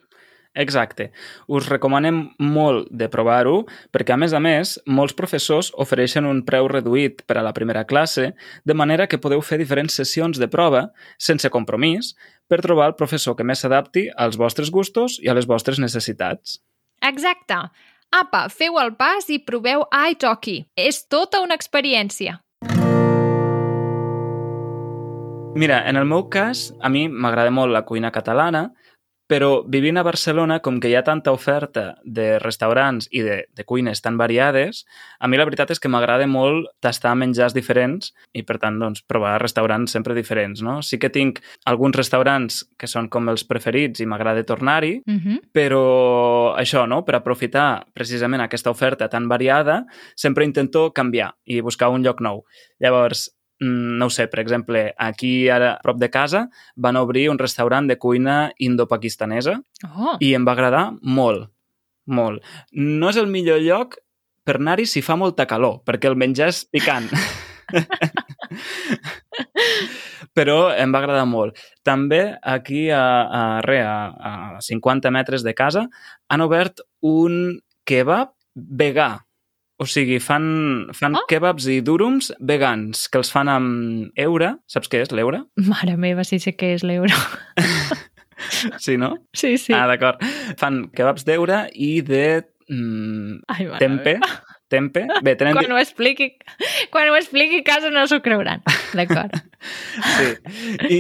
Exacte. 0.59 1.13
Us 1.47 1.69
recomanem 1.71 2.35
molt 2.43 2.89
de 2.91 3.07
provar-ho 3.13 3.61
perquè, 3.95 4.17
a 4.17 4.21
més 4.21 4.33
a 4.35 4.41
més, 4.43 4.75
molts 4.87 5.15
professors 5.15 5.71
ofereixen 5.79 6.27
un 6.27 6.43
preu 6.45 6.69
reduït 6.69 7.23
per 7.29 7.39
a 7.39 7.45
la 7.47 7.53
primera 7.55 7.85
classe, 7.87 8.33
de 8.65 8.75
manera 8.75 9.07
que 9.07 9.21
podeu 9.23 9.41
fer 9.41 9.59
diferents 9.61 9.95
sessions 9.95 10.41
de 10.41 10.49
prova 10.51 10.89
sense 11.17 11.49
compromís 11.53 12.17
per 12.49 12.59
trobar 12.65 12.91
el 12.91 12.99
professor 12.99 13.37
que 13.39 13.47
més 13.47 13.63
s'adapti 13.63 14.09
als 14.17 14.41
vostres 14.41 14.73
gustos 14.75 15.21
i 15.23 15.31
a 15.31 15.37
les 15.39 15.47
vostres 15.47 15.79
necessitats. 15.79 16.59
Exacte. 17.07 17.69
Apa, 18.09 18.47
feu 18.49 18.79
el 18.81 18.95
pas 18.97 19.27
i 19.29 19.37
proveu 19.45 19.83
iTalki. 19.93 20.63
És 20.81 21.03
tota 21.13 21.43
una 21.45 21.57
experiència. 21.59 22.39
Mira, 25.59 25.83
en 25.91 25.99
el 26.01 26.07
meu 26.09 26.25
cas, 26.33 26.71
a 26.81 26.89
mi 26.89 27.09
m'agrada 27.09 27.53
molt 27.53 27.75
la 27.75 27.83
cuina 27.85 28.13
catalana, 28.15 28.71
però 29.29 29.63
vivint 29.69 29.99
a 30.01 30.03
Barcelona, 30.07 30.59
com 30.65 30.79
que 30.81 30.89
hi 30.89 30.95
ha 30.97 31.05
tanta 31.05 31.33
oferta 31.37 31.99
de 32.03 32.39
restaurants 32.41 33.11
i 33.13 33.21
de, 33.23 33.37
de 33.53 33.65
cuines 33.69 34.01
tan 34.01 34.17
variades, 34.17 34.87
a 35.21 35.29
mi 35.29 35.37
la 35.37 35.45
veritat 35.45 35.71
és 35.75 35.81
que 35.83 35.91
m'agrada 35.93 36.27
molt 36.27 36.71
tastar 36.81 37.13
menjars 37.21 37.55
diferents 37.55 38.15
i, 38.33 38.43
per 38.43 38.57
tant, 38.63 38.79
doncs, 38.81 39.05
provar 39.05 39.37
restaurants 39.43 39.93
sempre 39.93 40.17
diferents, 40.17 40.63
no? 40.65 40.79
Sí 40.83 40.99
que 40.99 41.13
tinc 41.13 41.43
alguns 41.69 41.97
restaurants 42.01 42.63
que 42.81 42.89
són 42.89 43.11
com 43.13 43.29
els 43.29 43.45
preferits 43.45 44.01
i 44.01 44.09
m'agrada 44.09 44.47
tornar-hi, 44.49 44.97
Uh 45.09 45.15
-huh. 45.15 45.39
però 45.53 46.57
això, 46.57 46.87
no? 46.89 47.05
Per 47.05 47.15
aprofitar 47.15 47.87
precisament 47.93 48.41
aquesta 48.41 48.71
oferta 48.71 49.09
tan 49.09 49.29
variada, 49.29 49.85
sempre 50.15 50.45
intento 50.45 50.93
canviar 50.93 51.35
i 51.45 51.61
buscar 51.61 51.89
un 51.91 52.03
lloc 52.03 52.21
nou. 52.21 52.45
Llavors, 52.81 53.38
no 53.61 54.07
ho 54.07 54.11
sé, 54.11 54.29
per 54.31 54.41
exemple, 54.41 54.95
aquí 54.97 55.49
ara 55.51 55.73
a 55.75 55.79
prop 55.83 55.99
de 55.99 56.11
casa 56.11 56.49
van 56.77 56.97
obrir 56.97 57.29
un 57.31 57.39
restaurant 57.39 57.89
de 57.89 57.99
cuina 57.99 58.53
indo-pakistanesa 58.59 59.59
Oh, 59.89 60.17
i 60.21 60.35
em 60.35 60.47
va 60.47 60.53
agradar 60.55 60.93
molt, 61.03 61.51
molt. 62.07 62.43
No 62.73 63.11
és 63.11 63.19
el 63.19 63.27
millor 63.31 63.61
lloc 63.63 63.99
per 64.49 64.57
anar-hi 64.57 64.87
si 64.89 65.03
fa 65.05 65.17
molta 65.21 65.47
calor, 65.47 65.83
perquè 65.85 66.09
el 66.09 66.17
menjar 66.17 66.49
és 66.55 66.65
picant. 66.73 67.11
Però 70.39 70.71
em 70.73 70.93
va 70.95 71.03
agradar 71.03 71.27
molt. 71.29 71.59
També 71.85 72.23
aquí 72.41 72.89
a, 72.95 73.03
a, 73.29 73.43
re, 73.67 73.83
a, 73.85 74.57
a 74.57 74.61
50 74.65 75.11
metres 75.13 75.45
de 75.45 75.55
casa 75.59 75.89
han 76.29 76.45
obert 76.45 76.81
un 77.05 77.59
kebab 77.89 78.33
vegà. 78.55 79.19
O 79.79 79.87
sigui, 79.87 80.19
fan, 80.19 80.89
fan 80.93 81.15
Oh. 81.15 81.23
kebabs 81.31 81.69
i 81.71 81.81
durums 81.87 82.33
vegans, 82.41 83.07
que 83.09 83.19
els 83.21 83.31
fan 83.31 83.47
amb 83.49 84.11
eura. 84.19 84.57
Saps 84.67 84.89
què 84.91 85.05
és 85.05 85.13
l'eura? 85.15 85.45
mare 85.71 85.95
meva, 85.97 86.25
sí 86.27 86.41
sé 86.43 86.57
què 86.59 86.75
és 86.75 86.83
l'euro. 86.87 87.15
Sí, 88.79 88.97
no? 88.97 89.17
Sí, 89.35 89.57
sí. 89.59 89.73
Ah, 89.75 89.87
d'acord. 89.91 90.21
Fan 90.61 90.85
kebabs 90.95 91.25
d'eura 91.27 91.65
i 91.75 92.01
de 92.07 92.45
mm, 92.71 93.41
Ai, 93.51 93.67
tempe. 93.83 94.15
meva. 94.21 94.29
Tempe. 94.69 95.07
Bé, 95.25 95.33
tenen... 95.41 95.55
Quan 95.57 95.73
ho 95.73 95.79
expliqui, 95.81 96.27
quan 96.93 97.09
ho 97.09 97.15
expliqui 97.17 97.63
a 97.63 97.65
casa 97.65 97.89
no 97.91 98.03
s'ho 98.07 98.21
creuran. 98.25 98.63
D'acord. 98.95 99.33
Sí. 99.59 100.27
I, 100.95 100.99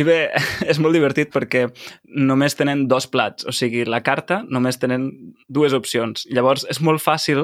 I 0.00 0.02
bé, 0.06 0.14
és 0.72 0.78
molt 0.80 0.94
divertit 0.96 1.28
perquè 1.34 1.66
només 2.16 2.54
tenen 2.56 2.86
dos 2.88 3.04
plats, 3.12 3.44
o 3.44 3.52
sigui, 3.52 3.82
la 3.84 3.98
carta 4.00 4.38
només 4.48 4.78
tenen 4.80 5.04
dues 5.52 5.74
opcions. 5.76 6.24
Llavors, 6.32 6.64
és 6.72 6.80
molt 6.80 7.02
fàcil 7.04 7.42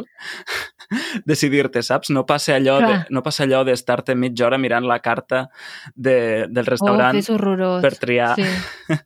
decidir-te, 1.28 1.82
saps? 1.84 2.08
No 2.14 2.24
passa 2.26 2.56
allò 2.56 2.78
de, 2.80 2.86
Clar. 2.88 3.02
no 3.12 3.22
passa 3.26 3.44
allò 3.44 3.60
d'estar-te 3.68 4.16
mitja 4.16 4.46
hora 4.48 4.58
mirant 4.58 4.86
la 4.88 4.98
carta 5.04 5.44
de, 5.94 6.46
del 6.48 6.64
Oh, 6.64 6.70
restaurant 6.72 7.20
horrorós. 7.36 7.82
per 7.84 7.92
triar. 8.00 8.32
Sí. 8.40 8.96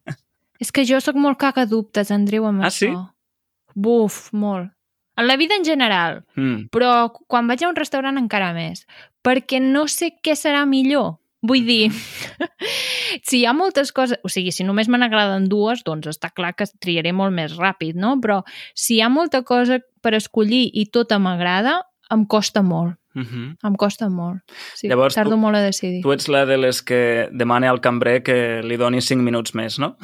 és 0.63 0.71
que 0.75 0.85
jo 0.87 1.01
sóc 1.03 1.19
molt 1.19 1.39
cagadubtes, 1.43 2.11
Andreu, 2.15 2.47
amb 2.47 2.63
Ah, 2.63 2.71
això. 2.71 2.87
sí? 2.95 3.73
Buf, 3.75 4.29
molt. 4.33 4.71
En 5.19 5.27
la 5.27 5.37
vida 5.37 5.57
en 5.59 5.65
general, 5.67 6.23
Mm. 6.37 6.69
però 6.71 7.11
quan 7.27 7.49
vaig 7.51 7.65
a 7.65 7.69
un 7.69 7.77
restaurant 7.77 8.17
encara 8.21 8.53
més, 8.55 8.87
perquè 9.25 9.59
no 9.61 9.89
sé 9.91 10.13
què 10.23 10.37
serà 10.39 10.65
millor. 10.67 11.17
Vull 11.43 11.67
dir, 11.67 11.91
si 13.23 13.41
hi 13.41 13.47
ha 13.47 13.53
moltes 13.55 13.93
coses... 13.95 14.19
O 14.27 14.31
sigui, 14.33 14.53
si 14.55 14.65
només 14.67 14.89
me 14.91 14.99
n'agraden 14.99 15.49
dues, 15.51 15.85
doncs 15.87 16.09
està 16.11 16.31
clar 16.35 16.55
que 16.59 16.67
triaré 16.83 17.13
molt 17.15 17.35
més 17.35 17.57
ràpid, 17.59 17.95
no? 17.99 18.17
Però 18.23 18.41
si 18.75 18.97
hi 18.99 19.03
ha 19.05 19.09
molta 19.13 19.43
cosa 19.47 19.81
per 20.03 20.15
escollir 20.19 20.69
i 20.75 20.87
tota 20.95 21.19
m'agrada, 21.23 21.81
em 22.11 22.25
costa 22.27 22.63
molt. 22.63 22.97
Mm 23.15 23.23
-hmm. 23.25 23.57
Em 23.67 23.75
costa 23.77 24.09
molt. 24.09 24.41
Sí, 24.75 24.89
Llavors, 24.89 25.15
tardo 25.15 25.31
tu- 25.33 25.37
molt 25.39 25.57
a 25.57 25.61
decidir. 25.63 26.03
Tu 26.03 26.13
ets 26.13 26.29
la 26.29 26.45
de 26.47 26.57
les 26.57 26.83
que 26.83 27.29
demana 27.33 27.71
al 27.71 27.81
cambrer 27.81 28.23
que 28.23 28.61
li 28.63 28.77
doni 28.77 29.01
5 29.01 29.23
minuts 29.23 29.55
més, 29.55 29.79
no? 29.79 29.97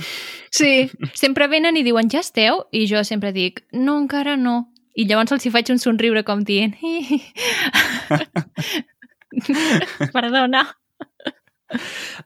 Sí, 0.51 0.91
sempre 1.15 1.47
venen 1.49 1.77
i 1.77 1.83
diuen, 1.83 2.09
ja 2.11 2.21
esteu? 2.21 2.65
I 2.73 2.87
jo 2.87 3.05
sempre 3.05 3.33
dic, 3.33 3.65
no, 3.73 3.99
encara 3.99 4.37
no. 4.37 4.71
I 4.95 5.07
llavors 5.09 5.35
els 5.35 5.47
hi 5.47 5.53
faig 5.55 5.73
un 5.75 5.81
somriure 5.83 6.23
com 6.27 6.45
dient, 6.47 6.77
perdona. 10.15 10.65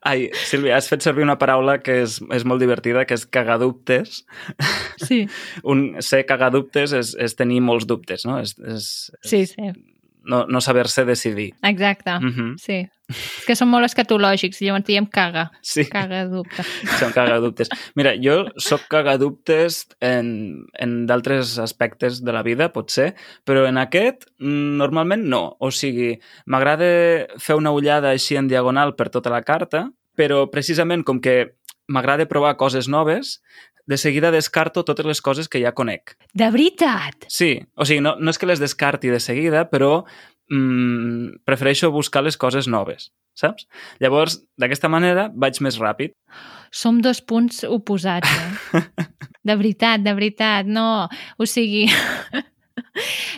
Ai, 0.04 0.26
Sílvia, 0.48 0.76
has 0.76 0.88
fet 0.90 1.04
servir 1.04 1.24
una 1.24 1.38
paraula 1.40 1.78
que 1.80 2.02
és, 2.02 2.18
és 2.34 2.44
molt 2.48 2.60
divertida, 2.60 3.06
que 3.08 3.16
és 3.16 3.24
cagadubtes. 3.24 4.22
Sí, 5.00 5.22
Un, 5.70 6.02
ser 6.04 6.24
cagadubtes 6.28 6.92
és, 6.96 7.14
és 7.16 7.36
tenir 7.38 7.62
molts 7.64 7.86
dubtes, 7.88 8.26
no? 8.28 8.40
És, 8.42 8.56
és, 8.60 8.90
sí, 9.24 9.44
és 9.46 9.54
sí, 9.54 9.72
no, 10.28 10.42
no 10.50 10.60
saber-se 10.64 11.06
decidir. 11.08 11.52
exacte. 11.62 12.18
Mm 12.18 12.34
-hmm. 12.34 12.56
Sí. 12.60 12.82
És 13.08 13.46
que 13.48 13.56
són 13.56 13.70
molt 13.72 13.86
escatològics, 13.88 14.60
llavors 14.60 14.84
diem 14.84 15.06
caga, 15.08 15.46
Sí, 15.64 15.86
caga 15.88 16.26
dubte. 16.28 16.64
són 16.98 17.12
cagadubtes. 17.16 17.70
Mira, 17.96 18.12
jo 18.20 18.42
sóc 18.60 18.84
cagadubtes 18.92 19.86
en, 20.04 20.66
en 20.78 20.98
d'altres 21.08 21.54
aspectes 21.58 22.20
de 22.24 22.34
la 22.36 22.42
vida, 22.44 22.68
potser, 22.74 23.14
però 23.48 23.64
en 23.68 23.80
aquest 23.80 24.28
mm, 24.38 24.76
normalment 24.76 25.24
no. 25.24 25.56
O 25.60 25.70
sigui, 25.72 26.18
m'agrada 26.46 26.84
fer 27.40 27.56
una 27.56 27.72
ullada 27.72 28.12
així 28.12 28.36
en 28.36 28.48
diagonal 28.52 28.94
per 28.98 29.08
tota 29.14 29.32
la 29.32 29.40
carta, 29.42 29.88
però 30.18 30.44
precisament 30.52 31.04
com 31.06 31.22
que 31.24 31.54
m'agrada 31.88 32.28
provar 32.28 32.56
coses 32.60 32.88
noves, 32.92 33.38
de 33.88 33.96
seguida 33.96 34.28
descarto 34.30 34.82
totes 34.84 35.06
les 35.08 35.22
coses 35.24 35.48
que 35.48 35.62
ja 35.62 35.72
conec. 35.72 36.18
De 36.36 36.50
veritat! 36.52 37.24
Sí, 37.32 37.54
o 37.72 37.86
sigui, 37.88 38.02
no, 38.04 38.18
no 38.20 38.28
és 38.34 38.36
que 38.36 38.44
les 38.50 38.60
descarti 38.60 39.08
de 39.08 39.20
seguida, 39.24 39.64
però 39.72 40.02
mm, 40.50 41.44
prefereixo 41.48 41.90
buscar 41.94 42.22
les 42.24 42.36
coses 42.36 42.68
noves, 42.68 43.10
saps? 43.34 43.68
Llavors, 44.00 44.40
d'aquesta 44.58 44.90
manera, 44.92 45.28
vaig 45.34 45.60
més 45.64 45.78
ràpid. 45.80 46.14
Som 46.70 47.00
dos 47.04 47.22
punts 47.24 47.64
oposats, 47.64 48.28
eh? 48.74 48.82
De 49.48 49.54
veritat, 49.56 50.02
de 50.04 50.12
veritat, 50.12 50.66
no. 50.66 51.08
O 51.38 51.46
sigui... 51.46 51.86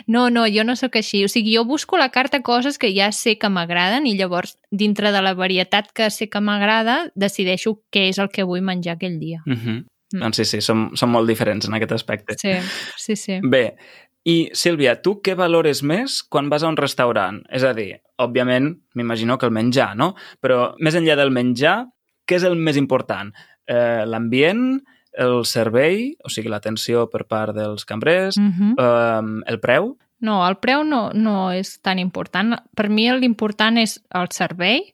No, 0.07 0.29
no, 0.29 0.43
jo 0.49 0.63
no 0.65 0.75
sóc 0.77 0.95
així. 0.97 1.23
O 1.25 1.29
sigui, 1.29 1.55
jo 1.55 1.63
busco 1.65 1.97
la 1.97 2.09
carta 2.13 2.41
coses 2.45 2.77
que 2.81 2.91
ja 2.93 3.11
sé 3.13 3.35
que 3.41 3.49
m'agraden 3.49 4.07
i 4.09 4.15
llavors, 4.17 4.55
dintre 4.69 5.11
de 5.13 5.21
la 5.21 5.33
varietat 5.37 5.91
que 5.97 6.09
sé 6.13 6.27
que 6.29 6.41
m'agrada, 6.41 7.11
decideixo 7.15 7.75
què 7.93 8.07
és 8.09 8.19
el 8.21 8.31
que 8.33 8.45
vull 8.47 8.61
menjar 8.65 8.97
aquell 8.97 9.19
dia. 9.21 9.41
Uh 9.45 9.53
-huh. 9.53 9.77
Mm. 10.13 10.19
Doncs 10.19 10.41
sí, 10.41 10.45
sí, 10.45 10.61
som, 10.61 10.89
som 10.99 11.11
molt 11.13 11.29
diferents 11.29 11.67
en 11.67 11.73
aquest 11.77 11.93
aspecte. 11.95 12.35
Sí, 12.37 12.53
sí, 12.97 13.15
sí. 13.15 13.39
Bé, 13.43 13.77
i 14.23 14.51
Sílvia, 14.53 14.99
tu 15.01 15.15
què 15.25 15.33
valores 15.37 15.81
més 15.81 16.21
quan 16.23 16.49
vas 16.51 16.63
a 16.63 16.69
un 16.69 16.77
restaurant? 16.77 17.41
És 17.49 17.63
a 17.65 17.73
dir, 17.73 17.95
òbviament, 18.21 18.75
m'imagino 18.95 19.37
que 19.37 19.47
el 19.49 19.55
menjar, 19.55 19.95
no? 19.97 20.13
Però 20.41 20.75
més 20.79 20.95
enllà 20.95 21.15
del 21.17 21.33
menjar, 21.33 21.87
què 22.29 22.37
és 22.37 22.45
el 22.45 22.55
més 22.55 22.77
important? 22.77 23.31
Eh, 23.65 24.03
L'ambient, 24.05 24.81
el 25.17 25.41
servei, 25.45 26.13
o 26.23 26.29
sigui, 26.29 26.51
l'atenció 26.53 27.07
per 27.09 27.25
part 27.25 27.55
dels 27.55 27.85
cambrers, 27.85 28.37
Mm 28.37 28.51
-hmm. 28.51 28.73
eh, 28.77 29.51
el 29.51 29.59
preu? 29.59 29.97
No, 30.21 30.47
el 30.47 30.57
preu 30.61 30.83
no, 30.83 31.09
no 31.13 31.51
és 31.51 31.81
tan 31.81 31.97
important. 31.99 32.55
Per 32.75 32.89
mi 32.89 33.09
l'important 33.11 33.77
és 33.77 34.03
el 34.13 34.27
servei. 34.29 34.93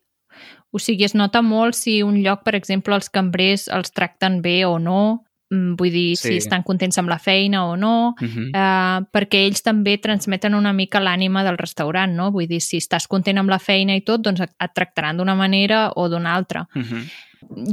O 0.72 0.79
sigui, 0.79 1.03
es 1.03 1.15
nota 1.15 1.41
molt 1.41 1.75
si 1.75 2.01
un 2.03 2.24
lloc, 2.24 2.43
per 2.43 2.55
exemple, 2.55 2.96
els 2.96 3.10
cambrers 3.10 3.67
els 3.67 3.91
tracten 3.91 4.41
bé 4.41 4.65
o 4.65 4.79
no. 4.79 5.25
Mm, 5.50 5.75
Vull 5.80 5.92
dir, 5.92 6.18
sí. 6.18 6.27
Si 6.27 6.38
estan 6.42 6.63
contents 6.63 6.98
amb 7.00 7.10
la 7.10 7.20
feina 7.20 7.66
o 7.66 7.75
no. 7.77 8.16
Uh 8.20 8.27
-huh. 8.27 8.48
Uh, 8.51 9.06
perquè 9.13 9.46
ells 9.46 9.62
també 9.63 9.98
transmeten 9.98 10.56
una 10.56 10.74
mica 10.74 11.00
l'ànima 11.00 11.44
del 11.44 11.58
restaurant, 11.58 12.13
no? 12.13 12.32
Vull 12.32 12.48
dir, 12.48 12.62
si 12.62 12.77
estàs 12.77 13.08
content 13.08 13.38
amb 13.38 13.50
la 13.50 13.60
feina 13.60 13.96
i 13.96 14.01
tot, 14.01 14.22
doncs 14.22 14.42
et, 14.42 14.51
et 14.60 14.72
tractaran 14.74 15.18
d'una 15.18 15.36
manera 15.36 15.92
o 15.96 16.10
d'una 16.10 16.34
altra. 16.34 16.68
Uh 16.75 16.82
-huh. 16.82 17.04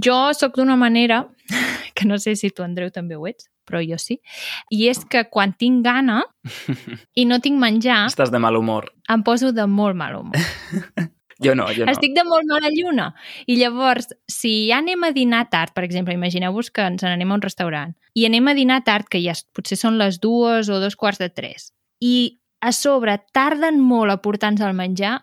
Jo 0.04 0.32
sóc 0.34 0.56
d'una 0.56 0.76
manera, 0.76 1.26
que 1.94 2.04
no 2.06 2.18
sé 2.18 2.36
si 2.36 2.50
tu, 2.50 2.62
Andreu, 2.62 2.90
també 2.90 3.16
ho 3.16 3.26
ets, 3.26 3.50
però 3.66 3.80
jo 3.82 3.98
sí, 3.98 4.20
i 4.70 4.88
és 4.88 5.04
que 5.04 5.24
quan 5.30 5.52
tinc 5.52 5.84
gana 5.84 6.22
i 7.14 7.24
no 7.24 7.40
tinc 7.40 7.58
menjar, 7.58 8.06
Estàs 8.06 8.30
de 8.30 8.38
mal 8.38 8.56
humor. 8.56 8.92
em 9.08 9.22
poso 9.22 9.52
de 9.52 9.66
molt 9.66 9.96
mal 9.96 10.16
humor. 10.16 10.36
Jo 11.44 11.54
no, 11.58 11.66
jo 11.76 11.84
no. 11.84 11.92
Estic 11.92 12.14
de 12.16 12.24
molt 12.24 12.48
mala 12.48 12.70
lluna. 12.72 13.10
I 13.46 13.58
llavors, 13.60 14.10
si 14.30 14.68
ja 14.70 14.80
anem 14.80 15.04
a 15.04 15.12
dinar 15.12 15.44
tard, 15.52 15.74
per 15.76 15.84
exemple, 15.84 16.16
imagineu-vos 16.16 16.70
que 16.74 16.86
ens 16.88 17.04
n'anem 17.04 17.30
a 17.30 17.38
un 17.38 17.44
restaurant, 17.44 17.94
i 18.14 18.26
anem 18.26 18.48
a 18.48 18.56
dinar 18.56 18.80
tard, 18.88 19.08
que 19.10 19.20
ja 19.22 19.36
potser 19.54 19.78
són 19.80 19.98
les 20.00 20.20
dues 20.22 20.70
o 20.72 20.80
dos 20.80 20.96
quarts 20.96 21.20
de 21.22 21.28
tres, 21.28 21.70
i 22.00 22.40
a 22.64 22.72
sobre 22.72 23.18
tarden 23.36 23.80
molt 23.80 24.10
a 24.10 24.20
portar-nos 24.24 24.64
el 24.64 24.74
menjar, 24.74 25.20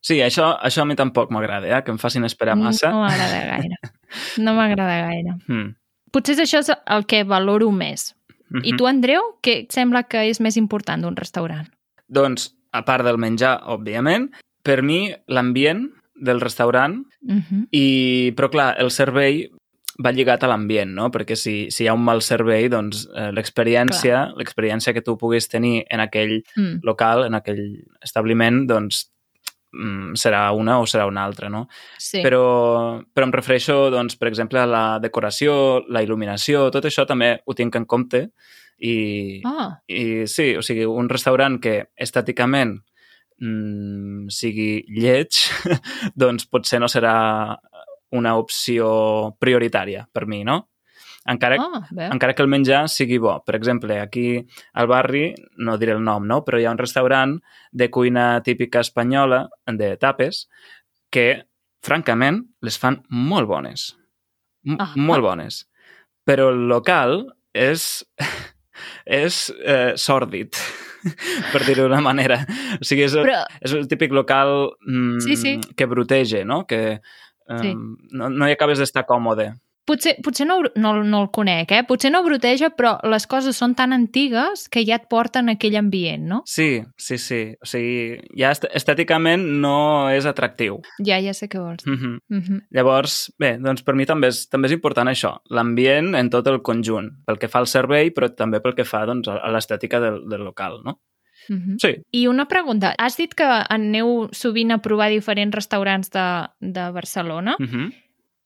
Sí, 0.00 0.20
això, 0.22 0.52
això 0.62 0.84
a 0.84 0.88
mi 0.88 0.94
tampoc 0.96 1.32
m'agrada, 1.34 1.66
eh? 1.68 1.82
que 1.84 1.90
em 1.90 1.98
facin 1.98 2.24
esperar 2.24 2.54
massa. 2.56 2.92
no 2.94 3.02
m'agrada 3.02 3.40
gaire. 3.50 3.78
No 4.38 4.54
m'agrada 4.54 5.00
gaire. 5.08 5.36
Mm. 5.48 5.74
Potser 6.12 6.38
és 6.38 6.40
això 6.46 6.62
és 6.62 6.70
el 6.72 7.04
que 7.04 7.24
valoro 7.28 7.68
més. 7.72 8.14
Mhm. 8.48 8.62
I 8.64 8.76
tu, 8.78 8.86
Andreu, 8.88 9.20
què 9.44 9.66
sembla 9.68 10.06
que 10.08 10.22
és 10.30 10.40
més 10.40 10.56
important 10.56 11.02
d'un 11.04 11.16
restaurant? 11.16 11.66
Doncs, 12.08 12.54
a 12.72 12.80
part 12.86 13.04
del 13.04 13.18
menjar, 13.20 13.58
òbviament, 13.68 14.30
per 14.62 14.82
mi 14.82 15.12
l'ambient 15.26 15.90
del 16.14 16.40
restaurant 16.40 17.04
Uh 17.20 17.34
-huh. 17.42 17.66
i, 17.72 18.32
però 18.36 18.48
clar, 18.50 18.76
el 18.78 18.90
servei 18.90 19.50
va 20.02 20.12
lligat 20.12 20.44
a 20.44 20.46
l'ambient, 20.46 20.92
no? 20.94 21.10
Perquè 21.10 21.34
si, 21.34 21.70
si 21.70 21.82
hi 21.84 21.88
ha 21.88 21.92
un 21.94 22.04
mal 22.04 22.22
servei, 22.22 22.68
doncs 22.68 23.08
eh, 23.14 23.32
l'experiència, 23.32 24.32
l'experiència 24.36 24.92
que 24.94 25.02
tu 25.02 25.16
puguis 25.18 25.48
tenir 25.48 25.84
en 25.90 26.00
aquell 26.00 26.44
Mm. 26.56 26.80
local, 26.82 27.24
en 27.24 27.34
aquell 27.34 27.82
establiment, 28.00 28.66
doncs 28.68 29.10
mm, 29.72 30.14
serà 30.14 30.52
una 30.52 30.78
o 30.80 30.86
serà 30.86 31.06
una 31.06 31.24
altra, 31.24 31.48
no? 31.48 31.68
Sí. 31.98 32.22
Però, 32.22 33.02
però 33.12 33.24
em 33.26 33.32
refereixo, 33.32 33.90
doncs, 33.90 34.16
per 34.16 34.28
exemple, 34.28 34.60
a 34.60 34.66
la 34.66 34.98
decoració, 35.00 35.84
la 35.88 36.02
il·luminació, 36.02 36.70
tot 36.70 36.84
això 36.84 37.04
també 37.06 37.40
ho 37.44 37.52
tinc 37.54 37.74
en 37.76 37.84
compte 37.84 38.30
i, 38.78 39.42
Ah, 39.44 39.80
i 39.88 40.26
sí, 40.26 40.54
o 40.56 40.62
sigui, 40.62 40.84
un 40.86 41.08
restaurant 41.08 41.58
que 41.60 41.88
estèticament 41.96 42.80
mm, 43.40 44.28
sigui 44.32 44.84
lleig, 44.88 45.44
doncs 46.22 46.48
potser 46.50 46.80
no 46.82 46.88
serà 46.90 47.14
una 48.16 48.34
opció 48.40 48.88
prioritària 49.40 50.06
per 50.12 50.26
mi, 50.26 50.42
no? 50.44 50.68
Encara, 51.28 51.58
ah 51.60 51.82
bé. 51.92 52.06
encara 52.08 52.32
que 52.32 52.42
el 52.42 52.48
menjar 52.48 52.86
sigui 52.88 53.18
bo. 53.20 53.34
Per 53.44 53.54
exemple, 53.58 53.98
aquí 54.00 54.46
al 54.72 54.88
barri, 54.88 55.34
no 55.58 55.76
diré 55.76 55.92
el 55.92 56.04
nom, 56.04 56.24
no? 56.24 56.40
però 56.44 56.58
hi 56.58 56.64
ha 56.64 56.72
un 56.72 56.80
restaurant 56.80 57.36
de 57.70 57.90
cuina 57.92 58.40
típica 58.42 58.80
espanyola, 58.80 59.42
de 59.66 59.96
tapes, 60.00 60.46
que, 61.12 61.44
francament, 61.84 62.40
les 62.64 62.78
fan 62.80 63.02
molt 63.10 63.48
bones. 63.48 63.90
M 64.64 64.76
Ah. 64.80 64.92
Molt 64.96 65.22
bones. 65.22 65.66
Però 66.24 66.48
el 66.52 66.66
local 66.68 67.26
és, 67.52 68.04
és 69.04 69.48
eh, 69.64 69.94
sòrdid, 69.96 70.56
per 71.52 71.62
dir-ho 71.66 71.86
d'una 71.88 72.00
manera. 72.04 72.40
O 72.80 72.84
sigui, 72.86 73.06
és, 73.08 73.14
Però, 73.16 73.40
és 73.64 73.74
el 73.76 73.88
típic 73.90 74.12
local 74.16 74.72
mm, 74.86 75.20
Sí, 75.24 75.36
sí. 75.40 75.56
que 75.76 75.86
bruteja, 75.90 76.44
no? 76.44 76.64
Que 76.68 77.00
um, 77.48 77.62
Sí. 77.62 77.74
no, 78.12 78.28
no 78.28 78.48
hi 78.48 78.52
acabes 78.56 78.78
d'estar 78.82 79.06
còmode. 79.08 79.52
Potser, 79.88 80.14
potser 80.24 80.46
no, 80.48 80.58
no, 80.76 80.92
no 81.04 81.22
el 81.24 81.30
conec, 81.34 81.72
eh? 81.72 81.82
Potser 81.88 82.10
no 82.12 82.20
broteja, 82.26 82.70
però 82.76 82.96
les 83.08 83.26
coses 83.30 83.56
són 83.58 83.74
tan 83.78 83.94
antigues 83.96 84.66
que 84.72 84.84
ja 84.86 84.98
et 85.00 85.08
porten 85.10 85.48
a 85.48 85.56
aquell 85.56 85.78
ambient, 85.80 86.26
no? 86.28 86.42
Sí, 86.48 86.68
sí, 87.00 87.18
sí. 87.22 87.40
O 87.62 87.68
sigui, 87.68 88.18
ja 88.38 88.52
est 88.54 88.68
estèticament 88.68 89.44
no 89.62 89.76
és 90.12 90.28
atractiu. 90.28 90.80
Ja, 91.04 91.20
ja 91.24 91.34
sé 91.36 91.48
què 91.48 91.60
vols. 91.62 91.86
Mm 91.86 91.96
-hmm. 91.96 92.18
Mm 92.28 92.42
-hmm. 92.42 92.60
Llavors, 92.70 93.32
bé, 93.38 93.56
doncs 93.58 93.82
per 93.82 93.94
mi 93.94 94.06
també 94.06 94.28
és, 94.28 94.48
també 94.48 94.66
és 94.66 94.72
important 94.72 95.08
això, 95.08 95.40
l'ambient 95.50 96.14
en 96.14 96.30
tot 96.30 96.46
el 96.46 96.62
conjunt, 96.62 97.10
pel 97.26 97.38
que 97.38 97.48
fa 97.48 97.58
al 97.58 97.66
servei, 97.66 98.10
però 98.10 98.34
també 98.34 98.60
pel 98.60 98.74
que 98.74 98.84
fa 98.84 99.06
doncs, 99.06 99.28
a 99.28 99.50
l'estètica 99.50 100.00
del, 100.00 100.28
del 100.28 100.44
local, 100.44 100.82
no? 100.84 101.00
Mm 101.48 101.56
-hmm. 101.56 101.76
Sí, 101.80 102.02
I 102.10 102.26
una 102.26 102.44
pregunta. 102.44 102.94
Has 102.98 103.16
dit 103.16 103.34
que 103.34 103.64
aneu 103.68 104.28
sovint 104.32 104.72
a 104.72 104.78
provar 104.78 105.08
diferents 105.08 105.54
restaurants 105.54 106.10
de, 106.10 106.48
de 106.60 106.90
Barcelona 106.90 107.56
mm 107.58 107.66
-hmm. 107.66 107.92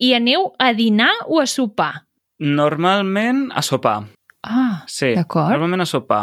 I 0.02 0.12
aneu 0.18 0.48
a 0.58 0.72
dinar 0.74 1.12
o 1.30 1.38
a 1.40 1.46
sopar? 1.46 2.06
Normalment 2.42 3.50
a 3.54 3.62
sopar, 3.62 4.02
Ah, 4.42 4.82
sí. 4.90 5.12
D'acord. 5.14 5.52
Normalment 5.54 5.84
a 5.84 5.86
sopar. 5.86 6.22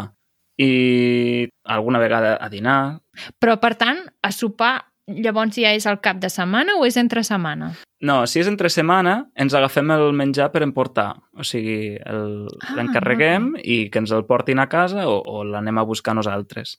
I 0.60 1.48
alguna 1.64 2.00
vegada 2.04 2.34
a 2.36 2.50
dinar. 2.52 3.00
però 3.40 3.56
per 3.62 3.76
tant, 3.80 4.02
a 4.22 4.32
sopar 4.36 4.74
llavors 5.08 5.56
ja 5.56 5.72
és 5.74 5.86
al 5.88 6.02
cap 6.04 6.20
de 6.20 6.28
setmana 6.30 6.76
o 6.78 6.86
és 6.86 6.98
entre 7.00 7.24
setmana? 7.24 7.72
No, 8.02 8.26
si 8.28 8.40
és 8.42 8.48
entre 8.48 8.70
setmana, 8.70 9.30
ens 9.36 9.54
agafem 9.56 9.90
el 9.92 10.12
menjar 10.14 10.52
per 10.52 10.62
emportar. 10.64 11.16
O 11.34 11.44
sigui, 11.44 11.96
el- 12.06 12.48
Ah, 12.62 12.76
l'encarreguem 12.76 13.54
i 13.64 13.90
que 13.90 14.00
ens 14.00 14.12
el 14.12 14.26
portin 14.26 14.60
a 14.60 14.68
casa 14.68 15.08
o, 15.08 15.22
o 15.26 15.44
l'anem 15.44 15.78
a 15.80 15.84
buscar 15.84 16.14
nosaltres. 16.16 16.78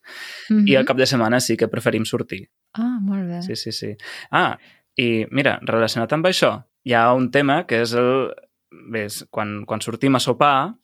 Mm 0.51 0.69
I 0.69 0.77
al 0.77 0.85
cap 0.85 0.97
de 0.97 1.07
setmana 1.07 1.41
sí 1.41 1.57
que 1.57 1.69
preferim 1.69 2.05
sortir. 2.05 2.49
Ah, 2.75 2.99
molt 3.01 3.27
bé. 3.29 3.43
Sí, 3.43 3.57
sí, 3.57 3.73
sí. 3.73 3.97
Ah, 4.31 4.59
i 4.99 5.27
mira, 5.31 5.59
relacionat 5.63 6.13
amb 6.13 6.27
això, 6.27 6.65
hi 6.85 6.95
ha 6.95 7.13
un 7.15 7.31
tema 7.31 7.65
que 7.67 7.83
és 7.83 7.95
el... 7.95 8.31
Ves, 8.71 9.25
quan, 9.35 9.65
quan 9.67 9.81
sortim 9.83 10.15
a 10.15 10.21
sopar, 10.23 10.75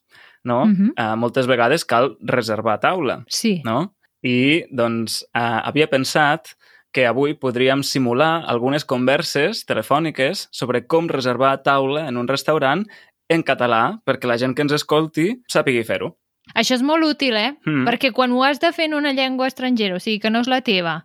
no? 0.45 0.65
Mhm. 0.67 0.93
eh, 0.99 1.15
moltes 1.17 1.47
vegades 1.47 1.85
cal 1.85 2.17
reservar 2.21 2.81
taula, 2.81 3.25
Sí. 3.29 3.63
no? 3.65 3.95
I, 4.23 4.65
doncs, 4.71 5.23
eh, 5.35 5.39
havia 5.65 5.87
pensat 5.87 6.55
que 6.93 7.07
avui 7.07 7.35
podríem 7.35 7.83
simular 7.85 8.43
algunes 8.49 8.85
converses 8.85 9.65
telefòniques 9.67 10.49
sobre 10.51 10.87
com 10.87 11.07
reservar 11.09 11.63
taula 11.63 12.09
en 12.09 12.17
un 12.17 12.27
restaurant 12.27 12.87
en 13.29 13.43
català 13.45 14.01
perquè 14.07 14.27
la 14.27 14.39
gent 14.39 14.55
que 14.57 14.63
ens 14.63 14.73
escolti 14.73 15.43
sàpigui 15.53 15.85
fer-ho. 15.85 16.17
Això 16.55 16.75
és 16.75 16.83
molt 16.83 17.05
útil, 17.05 17.37
eh? 17.37 17.57
Mm. 17.67 17.85
Perquè 17.87 18.13
quan 18.13 18.33
ho 18.33 18.43
has 18.45 18.59
de 18.63 18.73
fer 18.73 18.87
en 18.87 18.95
una 18.95 19.13
llengua 19.13 19.47
estrangera, 19.49 19.97
o 19.97 20.01
sigui, 20.01 20.21
que 20.23 20.31
no 20.31 20.41
és 20.41 20.49
la 20.49 20.61
teva, 20.63 21.05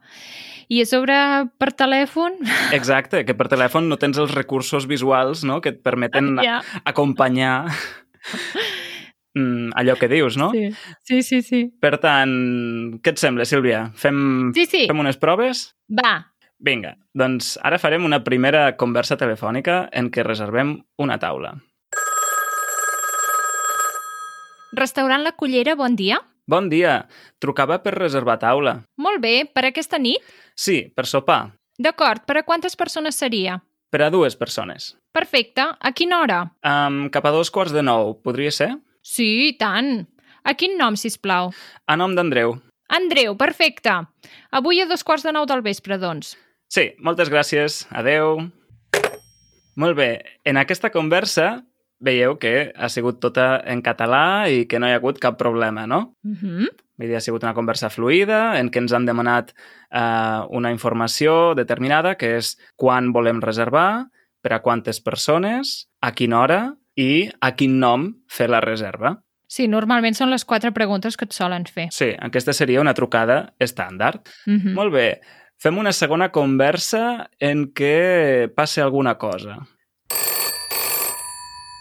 i 0.72 0.80
a 0.82 0.88
sobre 0.88 1.16
per 1.60 1.74
telèfon... 1.76 2.38
Exacte, 2.72 3.26
que 3.28 3.36
per 3.36 3.50
telèfon 3.52 3.90
no 3.92 3.98
tens 4.00 4.20
els 4.22 4.32
recursos 4.36 4.88
visuals 4.88 5.44
no? 5.48 5.60
que 5.62 5.74
et 5.76 5.82
permeten 5.84 6.38
Ja. 6.44 6.62
acompanyar 6.88 7.66
mm, 9.36 9.74
allò 9.76 9.98
que 10.00 10.08
dius, 10.08 10.38
no? 10.40 10.52
Sí. 10.56 10.70
sí, 11.04 11.22
sí, 11.28 11.42
sí. 11.44 11.62
Per 11.84 11.98
tant, 12.00 12.32
què 13.04 13.12
et 13.16 13.20
sembla, 13.20 13.44
Sílvia? 13.46 13.90
Fem, 14.00 14.52
Sí, 14.56 14.66
sí. 14.66 14.86
fem 14.88 15.04
unes 15.04 15.20
proves? 15.20 15.72
Va, 15.92 16.28
Vinga, 16.62 16.92
doncs 17.18 17.56
ara 17.66 17.80
farem 17.82 18.04
una 18.06 18.20
primera 18.24 18.76
conversa 18.78 19.16
telefònica 19.18 19.88
en 19.98 20.12
què 20.14 20.22
reservem 20.24 20.76
una 21.02 21.18
taula. 21.18 21.56
restaurant 24.78 25.24
La 25.26 25.34
Cullera, 25.36 25.74
bon 25.76 25.96
dia. 26.00 26.22
Bon 26.48 26.70
dia, 26.72 27.08
trucava 27.44 27.80
per 27.84 27.92
reservar 27.98 28.38
taula. 28.40 28.76
Molt 28.98 29.20
bé, 29.24 29.44
per 29.46 29.66
aquesta 29.68 30.00
nit? 30.00 30.22
Sí, 30.56 30.84
per 30.96 31.08
sopar. 31.08 31.54
D'acord, 31.82 32.26
per 32.28 32.38
a 32.42 32.44
quantes 32.44 32.76
persones 32.78 33.18
seria? 33.18 33.60
Per 33.92 34.02
a 34.06 34.10
dues 34.14 34.38
persones. 34.40 34.96
Perfecte, 35.12 35.64
a 35.80 35.92
quina 35.92 36.22
hora? 36.22 36.42
Um, 36.64 37.10
cap 37.12 37.26
a 37.28 37.34
dos 37.36 37.52
quarts 37.52 37.74
de 37.76 37.84
nou, 37.84 38.16
podria 38.24 38.52
ser? 38.52 38.70
Sí, 39.04 39.50
i 39.50 39.58
tant. 39.60 40.06
A 40.44 40.54
quin 40.58 40.78
nom, 40.80 40.96
si 40.96 41.12
plau? 41.22 41.52
A 41.88 41.98
nom 42.00 42.16
d'Andreu. 42.16 42.56
Andreu, 42.92 43.36
perfecte. 43.40 43.94
Avui 44.52 44.82
a 44.82 44.88
dos 44.88 45.04
quarts 45.04 45.24
de 45.28 45.34
nou 45.36 45.46
del 45.48 45.64
vespre, 45.64 45.98
doncs. 46.00 46.36
Sí, 46.72 46.92
moltes 47.04 47.32
gràcies. 47.32 47.86
Adeu. 47.92 48.40
Molt 49.80 49.96
bé, 49.98 50.10
en 50.48 50.60
aquesta 50.60 50.92
conversa 50.92 51.62
veieu 52.02 52.38
que 52.42 52.72
ha 52.76 52.90
sigut 52.90 53.20
tota 53.24 53.62
en 53.70 53.84
català 53.86 54.50
i 54.50 54.66
que 54.68 54.80
no 54.82 54.90
hi 54.90 54.96
ha 54.96 55.00
hagut 55.00 55.20
cap 55.22 55.38
problema, 55.40 55.86
no? 55.88 56.16
Uh 56.26 56.38
-huh. 56.42 56.70
Vull 57.02 57.10
dir, 57.10 57.18
ha 57.18 57.24
sigut 57.26 57.42
una 57.42 57.56
conversa 57.58 57.90
fluida 57.90 58.60
en 58.60 58.68
què 58.70 58.78
ens 58.84 58.92
han 58.94 59.08
demanat 59.08 59.56
eh, 59.58 60.02
una 60.54 60.70
informació 60.70 61.56
determinada, 61.58 62.14
que 62.14 62.36
és 62.38 62.52
quan 62.78 63.10
volem 63.16 63.40
reservar, 63.42 64.06
per 64.42 64.54
a 64.54 64.60
quantes 64.62 65.02
persones, 65.02 65.88
a 66.02 66.12
quina 66.14 66.38
hora 66.44 66.62
i 66.94 67.32
a 67.42 67.56
quin 67.58 67.80
nom 67.82 68.06
fer 68.30 68.52
la 68.54 68.62
reserva. 68.62 69.16
Sí, 69.50 69.66
normalment 69.68 70.14
són 70.14 70.30
les 70.30 70.46
quatre 70.46 70.70
preguntes 70.78 71.18
que 71.18 71.26
et 71.26 71.34
solen 71.34 71.66
fer. 71.66 71.88
Sí, 71.90 72.12
aquesta 72.22 72.54
seria 72.54 72.82
una 72.86 72.94
trucada 72.94 73.56
estàndard. 73.60 74.22
Uh 74.46 74.54
-huh. 74.54 74.74
Molt 74.74 74.94
bé. 74.94 75.22
Fem 75.58 75.78
una 75.78 75.92
segona 75.92 76.30
conversa 76.32 77.30
en 77.40 77.74
què 77.74 78.54
passi 78.54 78.80
alguna 78.82 79.18
cosa. 79.18 79.58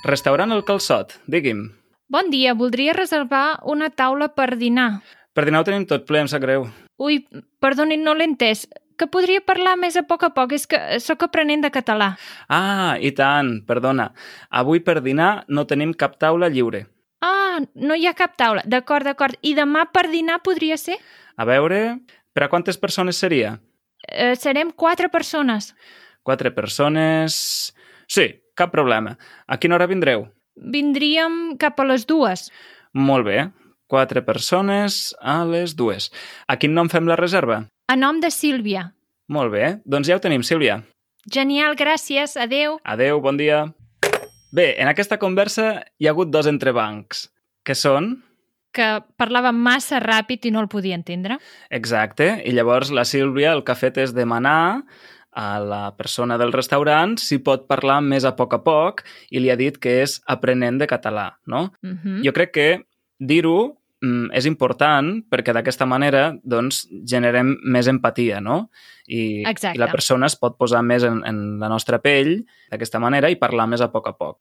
Restaurant 0.05 0.53
El 0.53 0.65
Calçot, 0.65 1.21
digui'm. 1.27 1.80
Bon 2.11 2.27
dia, 2.27 2.57
voldria 2.59 2.91
reservar 2.91 3.61
una 3.63 3.87
taula 3.95 4.33
per 4.35 4.57
dinar. 4.59 4.99
Per 5.31 5.45
dinar 5.47 5.61
ho 5.63 5.67
tenim 5.69 5.85
tot 5.87 6.09
ple, 6.09 6.19
em 6.19 6.29
sap 6.31 6.43
greu. 6.43 6.65
Ui, 6.99 7.21
perdoni, 7.63 7.95
no 8.03 8.17
l'he 8.19 8.27
entès. 8.27 8.65
Que 8.99 9.07
podria 9.07 9.39
parlar 9.47 9.77
més 9.79 9.95
a 9.95 10.03
poc 10.09 10.25
a 10.27 10.33
poc, 10.35 10.57
és 10.59 10.67
que 10.67 10.81
sóc 10.99 11.23
aprenent 11.23 11.63
de 11.63 11.71
català. 11.71 12.09
Ah, 12.51 12.99
i 12.99 13.13
tant, 13.15 13.61
perdona. 13.69 14.09
Avui 14.51 14.83
per 14.83 14.97
dinar 15.05 15.45
no 15.47 15.69
tenim 15.71 15.93
cap 15.95 16.19
taula 16.19 16.51
lliure. 16.51 16.83
Ah, 17.23 17.63
no 17.79 17.95
hi 17.95 18.11
ha 18.11 18.15
cap 18.19 18.35
taula. 18.35 18.67
D'acord, 18.67 19.07
d'acord. 19.07 19.39
I 19.47 19.55
demà 19.55 19.87
per 19.95 20.09
dinar 20.11 20.41
podria 20.43 20.81
ser? 20.83 20.99
A 21.39 21.47
veure, 21.47 22.01
per 22.35 22.49
a 22.49 22.51
quantes 22.51 22.81
persones 22.83 23.23
seria? 23.23 23.55
Eh, 24.11 24.35
serem 24.35 24.75
quatre 24.75 25.15
persones. 25.15 25.77
Quatre 26.27 26.51
persones... 26.51 27.71
Sí, 28.11 28.27
cap 28.59 28.75
problema. 28.75 29.15
A 29.47 29.63
quina 29.63 29.79
hora 29.79 29.87
vindreu? 29.87 30.27
Vindríem 30.61 31.57
cap 31.61 31.81
a 31.81 31.89
les 31.89 32.07
dues. 32.07 32.51
Molt 32.93 33.27
bé. 33.27 33.49
Quatre 33.91 34.23
persones 34.23 35.11
a 35.19 35.41
les 35.49 35.75
dues. 35.75 36.11
A 36.47 36.57
quin 36.61 36.77
nom 36.77 36.89
fem 36.93 37.09
la 37.11 37.19
reserva? 37.19 37.65
A 37.91 37.97
nom 37.99 38.21
de 38.23 38.31
Sílvia. 38.31 38.93
Molt 39.31 39.51
bé, 39.55 39.77
doncs 39.87 40.11
ja 40.11 40.19
ho 40.19 40.23
tenim, 40.23 40.45
Sílvia. 40.47 40.81
Genial, 41.31 41.75
gràcies. 41.79 42.37
Adeu. 42.39 42.79
Adeu, 42.85 43.21
bon 43.23 43.39
dia. 43.41 43.65
Bé, 44.53 44.75
en 44.83 44.91
aquesta 44.91 45.19
conversa 45.23 45.85
hi 45.99 46.09
ha 46.09 46.15
hagut 46.15 46.31
dos 46.31 46.49
entrebancs, 46.51 47.29
que 47.67 47.77
són... 47.79 48.19
Que 48.71 49.01
parlava 49.19 49.51
massa 49.51 49.99
ràpid 49.99 50.47
i 50.47 50.53
no 50.55 50.61
el 50.63 50.69
podia 50.71 50.95
entendre. 50.95 51.41
Exacte, 51.75 52.37
i 52.47 52.53
llavors 52.55 52.93
la 52.95 53.03
Sílvia 53.03 53.51
el 53.57 53.65
que 53.67 53.75
ha 53.75 53.79
fet 53.79 53.99
és 53.99 54.15
demanar 54.15 54.85
a 55.33 55.59
la 55.63 55.97
persona 55.97 56.37
del 56.39 56.53
restaurant 56.53 57.17
si 57.23 57.39
pot 57.39 57.67
parlar 57.71 58.01
més 58.03 58.27
a 58.27 58.35
poc 58.39 58.55
a 58.57 58.61
poc 58.65 59.05
i 59.31 59.43
li 59.43 59.51
ha 59.51 59.59
dit 59.59 59.77
que 59.79 60.01
és 60.03 60.19
aprenent 60.27 60.81
de 60.81 60.89
català, 60.91 61.39
no? 61.47 61.71
Uh 61.83 61.91
-huh. 61.91 62.25
Jo 62.25 62.33
crec 62.33 62.53
que 62.53 62.69
dir-ho 63.19 63.77
mm, 64.03 64.33
és 64.33 64.47
important 64.47 65.23
perquè 65.31 65.53
d'aquesta 65.53 65.87
manera 65.87 66.37
doncs, 66.43 66.89
generem 67.05 67.57
més 67.65 67.87
empatia, 67.87 68.41
no? 68.41 68.71
I, 69.11 69.43
Exacte. 69.51 69.75
i 69.75 69.81
la 69.83 69.89
persona 69.91 70.29
es 70.31 70.37
pot 70.39 70.55
posar 70.57 70.85
més 70.87 71.03
en, 71.03 71.21
en 71.27 71.59
la 71.59 71.69
nostra 71.69 71.99
pell 71.99 72.45
d'aquesta 72.71 73.01
manera 73.03 73.27
i 73.33 73.35
parlar 73.35 73.67
més 73.67 73.81
a 73.83 73.89
poc 73.91 74.07
a 74.07 74.13
poc. 74.15 74.37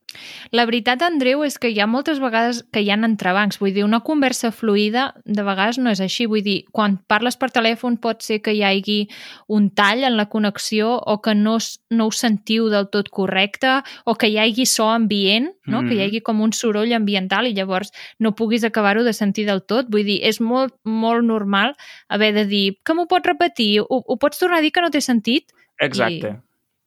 La 0.54 0.66
veritat, 0.70 1.02
Andreu, 1.02 1.42
és 1.44 1.58
que 1.58 1.72
hi 1.74 1.80
ha 1.82 1.88
moltes 1.90 2.20
vegades 2.22 2.62
que 2.72 2.84
hi 2.86 2.92
ha 2.94 2.98
entrebancs. 3.00 3.58
Vull 3.58 3.74
dir, 3.74 3.84
una 3.88 4.02
conversa 4.06 4.52
fluida 4.54 5.08
de 5.26 5.42
vegades 5.48 5.80
no 5.82 5.90
és 5.90 6.02
així. 6.06 6.28
Vull 6.30 6.44
dir, 6.46 6.60
quan 6.72 7.00
parles 7.10 7.40
per 7.42 7.50
telèfon 7.56 7.98
pot 7.98 8.22
ser 8.22 8.38
que 8.46 8.54
hi 8.54 8.62
hagi 8.62 9.00
un 9.48 9.72
tall 9.74 10.04
en 10.06 10.18
la 10.20 10.28
connexió 10.30 10.92
o 11.02 11.18
que 11.26 11.34
no, 11.34 11.58
no 11.90 12.06
ho 12.06 12.12
sentiu 12.14 12.70
del 12.70 12.90
tot 12.94 13.10
correcte 13.10 13.80
o 14.06 14.14
que 14.16 14.30
hi 14.30 14.38
hagi 14.38 14.68
so 14.70 14.92
ambient, 14.94 15.50
no? 15.66 15.82
que 15.82 15.96
hi 15.96 15.98
Mhm. 15.98 16.06
hagi 16.06 16.22
com 16.22 16.42
un 16.42 16.54
soroll 16.54 16.94
ambiental 16.94 17.48
i 17.48 17.54
llavors 17.54 17.90
no 18.20 18.36
puguis 18.36 18.64
acabar-ho 18.64 19.04
de 19.04 19.14
sentir 19.14 19.46
del 19.48 19.64
tot. 19.64 19.90
Vull 19.90 20.06
dir, 20.06 20.20
és 20.24 20.40
molt, 20.42 20.76
molt 20.84 21.26
normal 21.26 21.76
haver 22.10 22.34
de 22.34 22.46
dir 22.46 22.78
que 22.86 22.94
m'ho 22.94 23.08
pots 23.08 23.26
repetir? 23.26 23.82
Ho, 23.82 24.04
ho 24.06 24.18
pots 24.18 24.38
tornar 24.38 24.59
a 24.60 24.62
dir 24.66 24.72
que 24.76 24.84
no 24.84 24.92
té 24.94 25.02
sentit? 25.02 25.52
Exacte. 25.80 26.36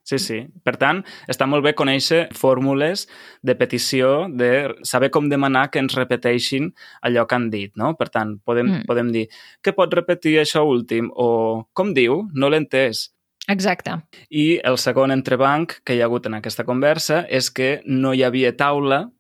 Sí, 0.05 0.19
sí. 0.19 0.41
Per 0.67 0.75
tant, 0.81 0.99
està 1.31 1.47
molt 1.47 1.63
bé 1.63 1.77
conèixer 1.79 2.25
fórmules 2.35 3.05
de 3.47 3.55
petició, 3.55 4.27
de 4.29 4.75
saber 4.83 5.13
com 5.15 5.29
demanar 5.31 5.69
que 5.71 5.79
ens 5.79 5.95
repeteixin 5.95 6.73
allò 7.07 7.23
que 7.31 7.37
han 7.39 7.51
dit, 7.53 7.71
no? 7.79 7.93
Per 7.97 8.09
tant, 8.11 8.33
podem, 8.45 8.67
Mm. 8.67 8.87
podem 8.89 9.13
dir 9.15 9.29
que 9.63 9.73
pot 9.73 9.95
repetir 9.95 10.41
això 10.41 10.65
últim 10.67 11.09
o 11.15 11.69
com 11.73 11.95
diu? 11.95 12.29
No 12.35 12.49
l'he 12.51 12.59
entès. 12.59 13.11
Exacte. 13.49 13.93
I 14.31 14.61
el 14.65 14.77
segon 14.79 15.11
entrebanc 15.13 15.81
que 15.85 15.95
hi 15.95 16.01
ha 16.01 16.07
hagut 16.07 16.27
en 16.27 16.35
aquesta 16.35 16.65
conversa 16.65 17.25
és 17.29 17.51
que 17.51 17.81
no 17.87 18.13
hi 18.13 18.23
havia 18.25 18.57
taula 18.57 19.11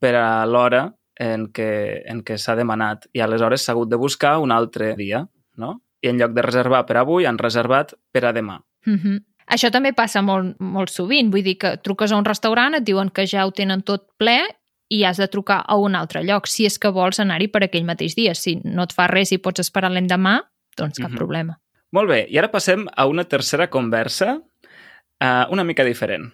per 0.00 0.14
a 0.16 0.44
l'hora 0.46 0.92
en 1.18 1.48
què, 1.52 2.02
en 2.06 2.22
què 2.22 2.36
s'ha 2.38 2.56
demanat 2.56 3.06
i 3.12 3.20
aleshores 3.20 3.62
s'ha 3.62 3.72
hagut 3.72 3.88
de 3.90 3.96
buscar 3.96 4.38
un 4.40 4.50
altre 4.50 4.96
dia, 4.96 5.28
no? 5.56 5.81
I 6.02 6.08
en 6.10 6.18
lloc 6.18 6.32
de 6.34 6.42
reservar 6.42 6.84
per 6.86 6.96
avui, 6.98 7.26
han 7.26 7.38
reservat 7.38 7.94
per 8.12 8.24
a 8.26 8.32
demà. 8.32 8.60
Mm 8.86 8.98
-hmm. 8.98 9.20
Això 9.46 9.70
també 9.70 9.92
passa 9.92 10.22
molt, 10.22 10.56
molt 10.60 10.88
sovint. 10.90 11.30
Vull 11.30 11.42
dir 11.42 11.58
que 11.58 11.76
truques 11.78 12.12
a 12.12 12.16
un 12.16 12.24
restaurant, 12.24 12.74
et 12.74 12.84
diuen 12.84 13.10
que 13.10 13.26
ja 13.26 13.46
ho 13.46 13.50
tenen 13.50 13.82
tot 13.82 14.06
ple 14.18 14.40
i 14.88 15.04
has 15.04 15.16
de 15.16 15.26
trucar 15.28 15.64
a 15.66 15.76
un 15.76 15.94
altre 15.94 16.22
lloc 16.22 16.46
si 16.46 16.64
és 16.66 16.78
que 16.78 16.88
vols 16.90 17.18
anar-hi 17.20 17.48
per 17.48 17.62
aquell 17.64 17.84
mateix 17.84 18.14
dia. 18.14 18.34
Si 18.34 18.60
no 18.64 18.82
et 18.82 18.92
fa 18.92 19.06
res 19.06 19.32
i 19.32 19.38
pots 19.38 19.60
esperar 19.60 19.90
l'endemà, 19.90 20.40
doncs 20.76 20.98
cap 20.98 21.10
Mhm. 21.10 21.16
problema. 21.16 21.58
Molt 21.92 22.08
bé, 22.08 22.26
i 22.30 22.38
ara 22.38 22.50
passem 22.50 22.86
a 22.96 23.06
una 23.06 23.24
tercera 23.24 23.68
conversa 23.68 24.40
uh, 25.20 25.46
una 25.50 25.64
mica 25.64 25.84
diferent. 25.84 26.32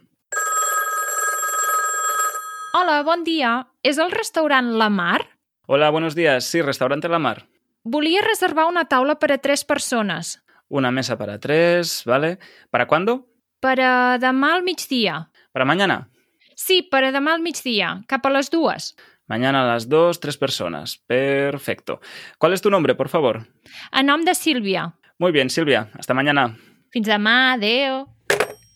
Hola, 2.75 3.03
bon 3.03 3.25
dia. 3.25 3.67
És 3.83 3.99
el 3.99 4.11
restaurant 4.11 4.71
La 4.79 4.89
Mar? 4.89 5.21
Hola, 5.67 5.91
buenos 5.91 6.15
días. 6.15 6.45
Sí, 6.45 6.63
restaurante 6.63 7.09
La 7.09 7.19
Mar. 7.19 7.47
Volia 7.85 8.23
reservar 8.23 8.67
una 8.67 8.85
taula 8.85 9.19
per 9.19 9.33
a 9.33 9.39
tres 9.39 9.65
persones. 9.65 10.43
Una 10.69 10.91
mesa 10.91 11.17
para 11.17 11.39
tres, 11.39 12.03
¿vale? 12.05 12.39
¿Para 12.71 12.87
cuándo? 12.87 13.27
Per 13.61 13.81
a 13.81 14.19
demà 14.19 14.55
al 14.55 14.63
migdia. 14.63 15.31
Para 15.53 15.65
mañana. 15.65 16.11
Sí, 16.55 16.83
per 16.83 17.05
a 17.05 17.13
demà 17.13 17.35
al 17.35 17.43
migdia, 17.43 18.03
cap 18.07 18.27
a 18.27 18.31
les 18.35 18.51
dues. 18.51 18.95
Mañana 19.29 19.63
a 19.63 19.67
las 19.73 19.89
dos, 19.89 20.21
tres 20.21 20.37
personas. 20.37 20.99
Perfecto. 21.07 22.01
¿Cuál 22.39 22.53
es 22.53 22.63
tu 22.63 22.71
nombre, 22.71 22.95
por 22.95 23.09
favor? 23.09 23.47
A 23.93 24.03
nom 24.03 24.25
de 24.25 24.35
Sílvia. 24.35 24.95
Muy 25.19 25.33
bien, 25.33 25.51
Silvia. 25.51 25.91
Hasta 25.99 26.15
mañana. 26.15 26.57
Fins 26.91 27.07
demà, 27.09 27.55
adeu. 27.55 28.07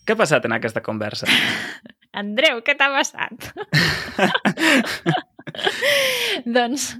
Què 0.04 0.12
ha 0.12 0.18
passat 0.18 0.44
en 0.44 0.52
aquesta 0.52 0.82
conversa? 0.82 1.26
Andreu, 2.12 2.60
què 2.64 2.74
t'ha 2.76 2.90
passat? 2.92 3.52
doncs, 6.56 6.92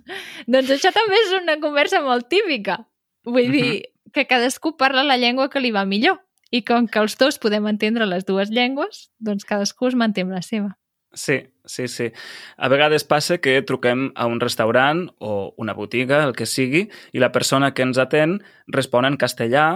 doncs 0.47 0.75
això 0.77 0.93
també 0.95 1.19
és 1.21 1.33
una 1.39 1.59
conversa 1.63 2.03
molt 2.05 2.29
típica. 2.33 2.83
Vull 3.25 3.51
dir 3.55 3.71
que 4.13 4.27
cadascú 4.29 4.77
parla 4.77 5.05
la 5.07 5.17
llengua 5.17 5.49
que 5.51 5.63
li 5.63 5.73
va 5.75 5.87
millor. 5.89 6.21
I 6.53 6.61
com 6.69 6.85
que 6.85 7.01
els 7.01 7.17
dos 7.17 7.39
podem 7.41 7.65
entendre 7.71 8.05
les 8.05 8.27
dues 8.29 8.51
llengües, 8.53 9.09
doncs 9.19 9.47
cadascú 9.49 9.89
es 9.89 9.97
manté 9.97 10.27
amb 10.27 10.35
la 10.37 10.43
seva. 10.45 10.75
Sí, 11.15 11.39
sí, 11.65 11.89
sí. 11.89 12.11
A 12.57 12.69
vegades 12.73 13.05
passa 13.05 13.39
que 13.41 13.61
truquem 13.69 14.11
a 14.17 14.27
un 14.29 14.41
restaurant 14.41 15.07
o 15.21 15.55
una 15.61 15.73
botiga, 15.77 16.23
el 16.25 16.35
que 16.37 16.49
sigui, 16.49 16.87
i 17.13 17.21
la 17.21 17.33
persona 17.33 17.73
que 17.73 17.85
ens 17.85 18.01
atén 18.01 18.39
respon 18.67 19.09
en 19.09 19.19
castellà 19.21 19.67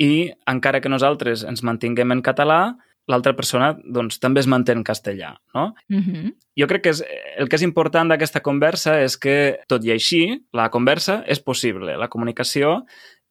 i 0.00 0.30
encara 0.48 0.80
que 0.80 0.92
nosaltres 0.92 1.44
ens 1.44 1.64
mantinguem 1.64 2.12
en 2.14 2.22
català, 2.24 2.78
l'altra 3.08 3.34
persona 3.36 3.72
doncs, 3.84 4.20
també 4.20 4.42
es 4.42 4.48
manté 4.50 4.74
en 4.76 4.84
castellà, 4.84 5.34
no? 5.54 5.74
Mm 5.88 6.02
-hmm. 6.02 6.34
Jo 6.60 6.66
crec 6.66 6.82
que 6.82 6.90
és, 6.90 7.04
el 7.38 7.48
que 7.48 7.56
és 7.56 7.62
important 7.62 8.08
d'aquesta 8.08 8.40
conversa 8.40 9.00
és 9.02 9.16
que, 9.16 9.60
tot 9.66 9.84
i 9.84 9.92
així, 9.92 10.44
la 10.52 10.70
conversa 10.70 11.24
és 11.26 11.40
possible. 11.40 11.96
La 11.96 12.08
comunicació 12.08 12.84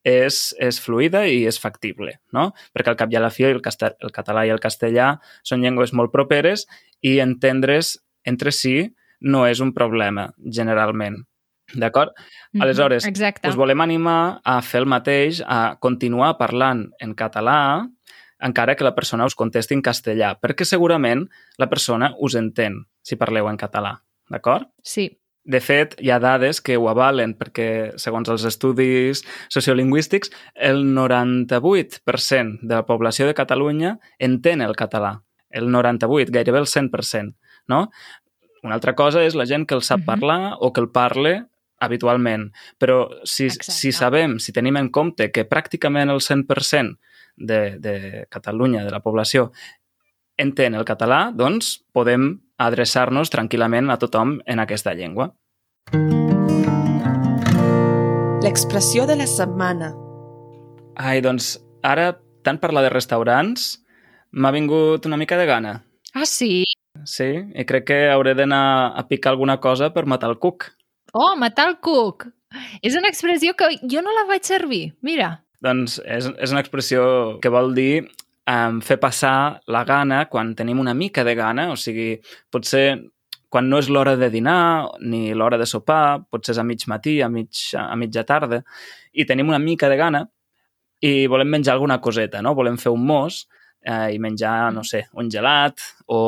és, 0.03 0.55
és 0.59 0.79
fluida 0.79 1.27
i 1.27 1.45
és 1.45 1.59
factible, 1.59 2.19
no? 2.31 2.53
Perquè 2.73 2.89
al 2.89 2.95
cap 2.95 3.11
i 3.11 3.15
a 3.15 3.19
la 3.19 3.29
fi 3.29 3.43
el, 3.43 3.61
el 3.61 4.11
català 4.11 4.45
i 4.45 4.49
el 4.49 4.59
castellà 4.59 5.19
són 5.43 5.61
llengües 5.61 5.93
molt 5.93 6.11
properes 6.11 6.67
i 7.01 7.19
entendre's 7.19 7.97
entre 8.23 8.51
si 8.51 8.93
no 9.19 9.45
és 9.47 9.59
un 9.59 9.73
problema, 9.73 10.33
generalment. 10.45 11.25
D'acord? 11.75 12.13
Aleshores, 12.61 13.05
Exacte. 13.05 13.49
Us 13.49 13.57
volem 13.59 13.81
animar 13.81 14.39
a 14.43 14.61
fer 14.63 14.81
el 14.81 14.87
mateix, 14.87 15.41
a 15.43 15.75
continuar 15.83 16.37
parlant 16.37 16.85
en 17.03 17.13
català, 17.13 17.89
encara 18.39 18.75
que 18.75 18.83
la 18.83 18.95
persona 18.95 19.25
us 19.25 19.35
contesti 19.35 19.73
en 19.73 19.81
castellà, 19.81 20.35
perquè 20.39 20.65
segurament 20.65 21.27
la 21.57 21.69
persona 21.69 22.13
us 22.19 22.35
entén 22.35 22.85
si 23.01 23.15
parleu 23.15 23.47
en 23.49 23.57
català, 23.57 24.01
d'acord? 24.29 24.67
Sí. 24.83 25.09
De 25.47 25.61
fet, 25.63 25.95
hi 26.03 26.09
ha 26.11 26.19
dades 26.19 26.59
que 26.59 26.75
ho 26.75 26.89
avalen 26.91 27.31
perquè, 27.39 27.93
segons 27.95 28.27
els 28.27 28.43
estudis 28.43 29.21
sociolingüístics, 29.47 30.29
el 30.53 30.83
98% 30.83 32.59
de 32.61 32.75
la 32.75 32.85
població 32.85 33.27
de 33.27 33.33
Catalunya 33.33 33.97
entén 34.19 34.61
el 34.61 34.75
català. 34.75 35.21
El 35.49 35.71
98, 35.71 36.33
gairebé 36.35 36.59
el 36.59 36.67
100%, 36.67 37.37
no? 37.67 37.89
Una 38.63 38.75
altra 38.75 38.93
cosa 38.95 39.23
és 39.23 39.35
la 39.35 39.45
gent 39.45 39.65
que 39.65 39.75
el 39.75 39.81
sap 39.81 40.01
Mhm. 40.01 40.05
parlar 40.05 40.55
o 40.59 40.73
que 40.73 40.81
el 40.81 40.89
parle 40.91 41.45
habitualment. 41.79 42.51
Però 42.77 43.07
si, 43.23 43.45
Exacte. 43.45 43.71
si 43.71 43.91
sabem, 43.91 44.39
si 44.39 44.51
tenim 44.51 44.75
en 44.77 44.89
compte 44.89 45.31
que 45.31 45.47
pràcticament 45.47 46.11
el 46.11 46.19
100% 46.19 46.97
de, 47.37 47.77
de 47.79 48.25
Catalunya, 48.29 48.83
de 48.83 48.91
la 48.91 48.99
població, 48.99 49.51
entén 50.37 50.75
el 50.75 50.85
català, 50.85 51.31
doncs 51.33 51.77
podem 51.93 52.35
adreçar-nos 52.57 53.31
tranquil·lament 53.33 53.89
a 53.93 53.97
tothom 54.01 54.39
en 54.45 54.61
aquesta 54.61 54.93
llengua. 54.97 55.31
L'expressió 58.43 59.07
de 59.09 59.17
la 59.17 59.27
setmana. 59.29 59.93
Ai, 60.97 61.21
doncs 61.21 61.55
ara, 61.85 62.15
tant 62.45 62.59
parlar 62.61 62.83
de 62.85 62.93
restaurants, 62.93 63.77
m'ha 64.31 64.53
vingut 64.53 65.05
una 65.05 65.17
mica 65.17 65.37
de 65.37 65.45
gana. 65.49 65.73
Ah, 66.13 66.25
sí? 66.25 66.63
Sí, 67.05 67.29
i 67.53 67.65
crec 67.69 67.85
que 67.91 67.99
hauré 68.09 68.33
d'anar 68.37 68.93
a 68.97 69.05
picar 69.09 69.33
alguna 69.33 69.59
cosa 69.61 69.91
per 69.93 70.07
matar 70.09 70.31
el 70.33 70.39
cuc. 70.41 70.71
Oh, 71.13 71.35
matar 71.37 71.67
el 71.69 71.77
cuc! 71.81 72.27
És 72.81 72.95
una 72.95 73.09
expressió 73.11 73.53
que 73.57 73.69
jo 73.83 74.01
no 74.01 74.13
la 74.15 74.25
vaig 74.29 74.45
servir. 74.47 74.95
Mira. 75.01 75.43
Doncs 75.63 75.97
és, 76.05 76.29
és 76.37 76.53
una 76.53 76.61
expressió 76.61 77.03
que 77.41 77.51
vol 77.53 77.73
dir 77.77 78.03
um, 78.03 78.79
fer 78.85 78.99
passar 79.01 79.59
la 79.73 79.83
gana 79.87 80.25
quan 80.31 80.53
tenim 80.55 80.79
una 80.79 80.93
mica 80.93 81.25
de 81.25 81.35
gana, 81.37 81.71
o 81.73 81.77
sigui, 81.79 82.15
potser 82.53 82.87
quan 83.49 83.69
no 83.71 83.79
és 83.79 83.89
l'hora 83.89 84.17
de 84.19 84.29
dinar 84.29 84.89
ni 85.01 85.31
l'hora 85.33 85.57
de 85.57 85.65
sopar, 85.65 86.19
potser 86.29 86.53
és 86.55 86.61
a 86.61 86.65
mig 86.67 86.83
matí, 86.91 87.19
a, 87.23 87.29
mig, 87.31 87.69
a 87.79 87.95
mitja 87.95 88.25
tarda, 88.27 88.61
i 89.13 89.25
tenim 89.25 89.47
una 89.49 89.59
mica 89.59 89.89
de 89.89 89.97
gana 89.99 90.25
i 91.01 91.27
volem 91.29 91.49
menjar 91.53 91.75
alguna 91.75 91.99
coseta, 92.01 92.41
no? 92.41 92.55
Volem 92.57 92.77
fer 92.81 92.91
un 92.91 93.05
mos 93.07 93.45
eh, 93.85 94.13
i 94.15 94.19
menjar, 94.19 94.73
no 94.75 94.83
sé, 94.83 95.05
un 95.17 95.29
gelat 95.31 95.83
o 96.11 96.19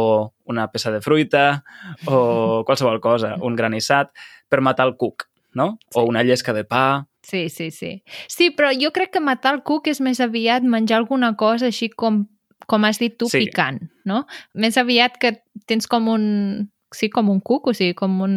una 0.50 0.68
peça 0.72 0.94
de 0.94 1.02
fruita 1.02 1.62
o 2.08 2.63
qualsevol 2.65 3.02
cosa, 3.04 3.36
un 3.46 3.58
granissat, 3.58 4.13
per 4.50 4.62
matar 4.65 4.88
el 4.88 4.96
cuc, 4.98 5.28
no? 5.54 5.76
O 5.96 6.06
una 6.08 6.24
llesca 6.24 6.54
de 6.54 6.63
pa. 6.63 7.04
Sí, 7.30 7.46
sí, 7.54 7.70
sí. 7.72 7.92
Sí, 8.28 8.50
però 8.58 8.72
jo 8.74 8.89
crec 8.96 9.12
que 9.13 9.22
matar 9.22 9.54
el 9.60 9.63
cuc 9.68 9.88
és 9.92 10.02
més 10.02 10.20
aviat 10.24 10.65
menjar 10.65 10.98
alguna 11.04 11.36
cosa 11.38 11.70
així 11.70 11.92
com, 11.94 12.24
com 12.65 12.86
has 12.89 12.98
dit 13.02 13.15
tu, 13.22 13.30
Sí. 13.30 13.46
picant, 13.46 13.80
no? 14.10 14.24
Més 14.58 14.78
aviat 14.82 15.18
que 15.22 15.36
tens 15.70 15.88
com 15.88 16.10
un... 16.10 16.28
Sí, 16.89 17.06
com 17.13 17.28
un 17.30 17.38
cuc, 17.46 17.68
o 17.70 17.74
sigui, 17.78 17.94
com 17.94 18.15
un... 18.26 18.32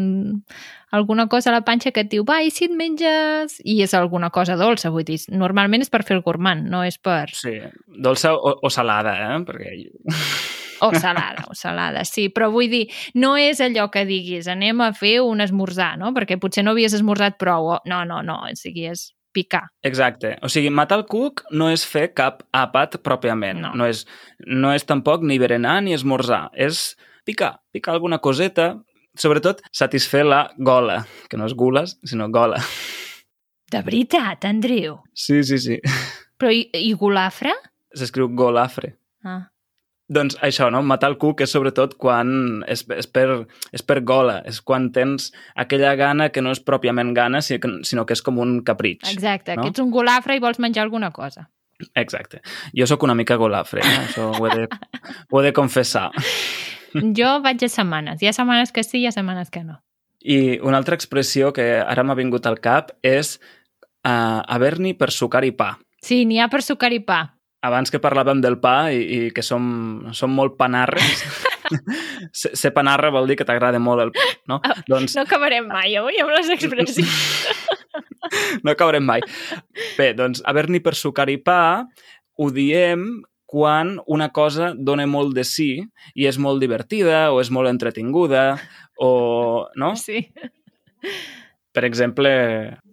alguna 0.93 1.25
cosa 1.33 1.49
a 1.49 1.55
la 1.55 1.63
panxa 1.65 1.89
que 1.91 2.03
et 2.05 2.11
diu, 2.13 2.21
va, 2.29 2.43
i 2.45 2.51
si 2.53 2.67
et 2.69 2.75
menges... 2.77 3.55
I 3.65 3.79
és 3.81 3.95
alguna 3.97 4.29
cosa 4.29 4.59
dolça, 4.61 4.91
vull 4.93 5.07
dir, 5.09 5.17
normalment 5.33 5.81
és 5.81 5.89
per 5.89 6.03
fer 6.05 6.19
el 6.19 6.23
gourmand, 6.27 6.69
no 6.69 6.83
és 6.85 6.99
per... 7.01 7.31
Sí, 7.33 7.55
dolça 7.89 8.35
o, 8.37 8.59
o 8.61 8.69
salada, 8.69 9.15
eh? 9.25 9.39
Perquè... 9.49 9.73
O 10.83 10.91
salada, 10.99 11.47
o 11.49 11.55
salada, 11.55 12.05
sí, 12.09 12.27
però 12.35 12.51
vull 12.51 12.71
dir, 12.73 12.85
no 13.15 13.37
és 13.39 13.61
allò 13.63 13.89
que 13.93 14.03
diguis, 14.09 14.49
anem 14.51 14.81
a 14.83 14.91
fer 14.97 15.21
un 15.23 15.41
esmorzar, 15.45 15.95
no? 16.01 16.11
Perquè 16.17 16.41
potser 16.43 16.65
no 16.67 16.75
havies 16.75 16.97
esmorzat 16.99 17.39
prou, 17.39 17.77
o... 17.77 17.81
no, 17.87 18.03
no, 18.09 18.23
no, 18.27 18.41
o 18.49 18.57
sigui, 18.59 18.89
és 18.91 19.13
picar. 19.33 19.65
Exacte. 19.83 20.37
O 20.43 20.51
sigui, 20.53 20.71
matar 20.71 21.01
el 21.01 21.07
cuc 21.11 21.43
no 21.57 21.71
és 21.73 21.85
fer 21.89 22.11
cap 22.15 22.43
àpat 22.53 22.99
pròpiament. 23.05 23.63
No. 23.65 23.73
no, 23.79 23.89
és, 23.89 24.05
no 24.47 24.73
és 24.77 24.85
tampoc 24.89 25.25
ni 25.27 25.39
berenar 25.43 25.81
ni 25.83 25.97
esmorzar. 25.97 26.49
És 26.53 26.93
picar, 27.27 27.55
picar 27.73 27.97
alguna 27.97 28.21
coseta, 28.23 28.75
sobretot 29.19 29.63
satisfer 29.73 30.25
la 30.27 30.45
gola, 30.59 31.03
que 31.29 31.41
no 31.41 31.49
és 31.49 31.57
gules, 31.59 31.97
sinó 32.05 32.29
gola. 32.33 32.61
De 33.73 33.81
veritat, 33.81 34.45
Andreu. 34.45 35.01
Sí, 35.15 35.41
sí, 35.49 35.59
sí. 35.59 35.79
Però 36.41 36.53
i, 36.53 36.67
i 36.77 36.93
golafre? 36.99 37.55
S'escriu 37.97 38.29
golafre. 38.37 38.97
Ah. 39.25 39.52
Doncs 40.13 40.37
això, 40.45 40.67
no? 40.75 40.83
Matar 40.85 41.09
el 41.13 41.17
cuc 41.23 41.41
és 41.45 41.51
sobretot 41.55 41.95
quan 41.97 42.63
és, 42.69 42.83
és, 42.93 43.07
per, 43.09 43.47
és 43.73 43.83
per 43.87 44.01
gola, 44.05 44.41
és 44.49 44.59
quan 44.61 44.91
tens 44.93 45.31
aquella 45.57 45.95
gana 45.97 46.29
que 46.35 46.43
no 46.45 46.53
és 46.53 46.61
pròpiament 46.61 47.15
gana, 47.17 47.41
si- 47.41 47.59
sinó 47.89 48.05
que 48.05 48.13
és 48.13 48.23
com 48.23 48.39
un 48.43 48.59
capritx. 48.67 49.09
Exacte, 49.13 49.57
No? 49.57 49.63
que 49.63 49.73
ets 49.73 49.81
un 49.81 49.91
golafre 49.91 50.37
i 50.37 50.43
vols 50.43 50.59
menjar 50.61 50.85
alguna 50.85 51.11
cosa. 51.17 51.49
Exacte. 51.99 52.43
Jo 52.77 52.87
sóc 52.87 53.03
una 53.03 53.15
mica 53.19 53.35
golafre, 53.41 53.81
eh? 53.81 53.97
això 54.07 54.29
ho 54.39 54.47
he 54.47 54.53
de, 54.55 54.69
ho 55.31 55.41
he 55.41 55.45
de 55.49 55.53
confessar. 55.57 56.11
Jo 57.17 57.39
vaig 57.43 57.63
a 57.65 57.69
setmanes. 57.73 58.21
Hi 58.23 58.29
ha 58.29 58.33
setmanes 58.37 58.71
que 58.73 58.85
sí, 58.85 59.01
hi 59.01 59.07
ha 59.09 59.13
setmanes 59.15 59.51
que 59.51 59.65
no. 59.65 59.79
I 60.23 60.59
una 60.63 60.77
altra 60.79 60.95
expressió 60.95 61.53
que 61.57 61.65
ara 61.81 62.05
m'ha 62.05 62.15
vingut 62.15 62.45
al 62.47 62.61
cap 62.63 62.93
és 63.03 63.39
uh, 64.07 64.43
haver-n'hi 64.47 64.93
per 65.01 65.11
sucar 65.11 65.43
i 65.49 65.51
pa. 65.57 65.73
Sí, 66.03 66.25
n'hi 66.29 66.39
ha 66.43 66.49
per 66.53 66.61
sucar 66.63 66.93
i 66.95 67.01
pa. 67.01 67.23
Abans 67.63 67.93
que 67.95 68.01
parlàvem 68.03 68.41
del 68.43 68.59
pa 68.63 68.91
i, 68.91 69.03
i 69.03 69.19
que 69.35 69.43
som, 69.47 69.65
som 70.17 70.33
molt 70.35 70.57
panarres, 70.59 71.23
ser, 72.41 72.53
ser 72.59 72.73
panarra 72.75 73.13
vol 73.15 73.29
dir 73.31 73.37
que 73.39 73.47
t'agrada 73.47 73.79
molt 73.83 74.03
el 74.03 74.11
pa, 74.15 74.25
no? 74.51 74.59
doncs 74.91 75.15
No 75.19 75.23
acabarem 75.27 75.69
mai 75.71 75.95
avui 75.99 76.19
amb 76.23 76.35
les 76.35 76.51
expressions. 76.57 77.13
no 78.65 78.75
acabarem 78.75 79.07
mai. 79.07 79.23
Bé, 79.99 80.11
doncs 80.19 80.43
haver-n'hi 80.49 80.83
per 80.83 80.97
sucar 80.99 81.29
i 81.31 81.39
pa 81.39 81.85
ho 82.39 82.51
diem 82.51 83.23
quan 83.53 83.99
una 84.09 84.31
cosa 84.33 84.73
dona 84.73 85.05
molt 85.07 85.35
de 85.37 85.45
sí 85.45 85.71
i 86.17 86.27
és 86.27 86.39
molt 86.41 86.63
divertida 86.63 87.27
o 87.35 87.41
és 87.43 87.51
molt 87.53 87.69
entretinguda 87.69 88.57
o... 88.97 89.69
no? 89.77 89.93
Sí. 90.01 90.25
Per 91.73 91.85
exemple, 91.85 92.31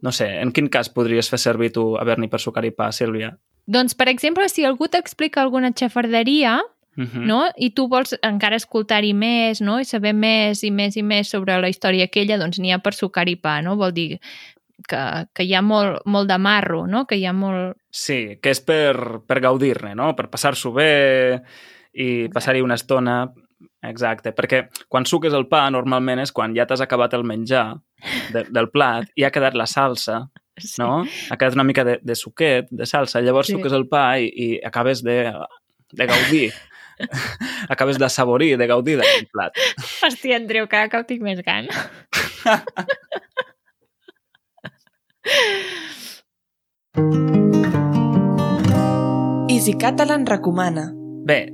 no 0.04 0.12
sé, 0.16 0.28
en 0.44 0.52
quin 0.56 0.68
cas 0.72 0.92
podries 0.92 1.32
fer 1.32 1.40
servir 1.40 1.72
tu 1.76 1.94
haver-n'hi 2.00 2.28
per 2.32 2.42
sucar 2.44 2.66
i 2.68 2.76
pa, 2.76 2.92
Sílvia? 2.96 3.32
Doncs, 3.70 3.94
per 3.96 4.10
exemple, 4.10 4.48
si 4.50 4.66
algú 4.66 4.90
t'explica 4.90 5.44
alguna 5.44 5.72
xafarderia, 5.72 6.60
Uh 7.00 7.06
-huh. 7.06 7.26
no? 7.26 7.50
i 7.56 7.70
tu 7.70 7.88
vols 7.88 8.18
encara 8.22 8.58
escoltar-hi 8.58 9.14
més 9.14 9.62
no? 9.62 9.80
i 9.80 9.86
saber 9.86 10.14
més 10.14 10.64
i 10.64 10.72
més 10.72 10.98
i 10.98 11.04
més 11.04 11.30
sobre 11.30 11.56
la 11.62 11.70
història 11.70 12.06
aquella, 12.06 12.38
doncs 12.38 12.60
n'hi 12.60 12.74
ha 12.74 12.80
per 12.80 12.94
sucar 12.94 13.30
i 13.30 13.36
pa, 13.36 13.62
no? 13.62 13.78
Vol 13.78 13.94
dir 13.94 14.20
que, 14.88 15.28
que 15.34 15.44
hi 15.44 15.54
ha 15.54 15.62
molt, 15.62 16.02
molt 16.06 16.30
de 16.30 16.38
marro, 16.38 16.88
no? 16.88 17.06
que 17.06 17.16
hi 17.16 17.26
ha 17.26 17.34
molt... 17.34 17.78
Sí, 17.90 18.38
que 18.42 18.50
és 18.50 18.62
per, 18.62 19.22
per 19.26 19.40
gaudir-ne, 19.40 19.96
no? 19.96 20.16
Per 20.16 20.28
passar-s'ho 20.30 20.72
bé 20.72 21.42
i 21.94 22.28
passar-hi 22.34 22.62
una 22.62 22.76
estona... 22.80 23.22
Exacte, 23.82 24.34
perquè 24.36 24.66
quan 24.92 25.06
suques 25.08 25.34
el 25.34 25.46
pa 25.48 25.70
normalment 25.72 26.20
és 26.20 26.34
quan 26.36 26.52
ja 26.56 26.66
t'has 26.68 26.82
acabat 26.84 27.14
el 27.16 27.24
menjar 27.24 27.78
de, 28.34 28.44
del 28.52 28.68
plat 28.72 29.08
i 29.16 29.24
ha 29.24 29.32
quedat 29.32 29.56
la 29.56 29.68
salsa, 29.72 30.26
Sí. 30.74 30.82
no? 30.82 31.04
Ha 31.30 31.38
quedat 31.38 31.56
una 31.58 31.64
mica 31.68 31.84
de, 31.88 32.00
de 32.02 32.16
suquet, 32.16 32.68
de 32.72 32.86
salsa, 32.90 33.22
llavors 33.22 33.48
Sí. 33.52 33.58
suques 33.58 33.74
el 33.76 33.88
pa 33.90 34.08
i, 34.20 34.30
i 34.30 34.50
acabes 34.66 35.04
de, 35.04 35.20
de 35.94 36.06
gaudir, 36.10 36.50
acabes 37.70 37.98
de 38.00 38.10
saborir, 38.10 38.56
de 38.60 38.68
gaudir 38.68 38.98
d'aquell 39.00 39.28
plat. 39.32 39.56
Hòstia, 40.04 40.38
Andreu, 40.42 40.68
cada 40.72 40.90
cop 40.92 41.08
tinc 41.08 41.22
més 41.26 41.40
gana. 41.46 41.72
Easy 49.50 49.74
Catalan 49.78 50.26
recomana. 50.26 50.92
Bé, 51.26 51.52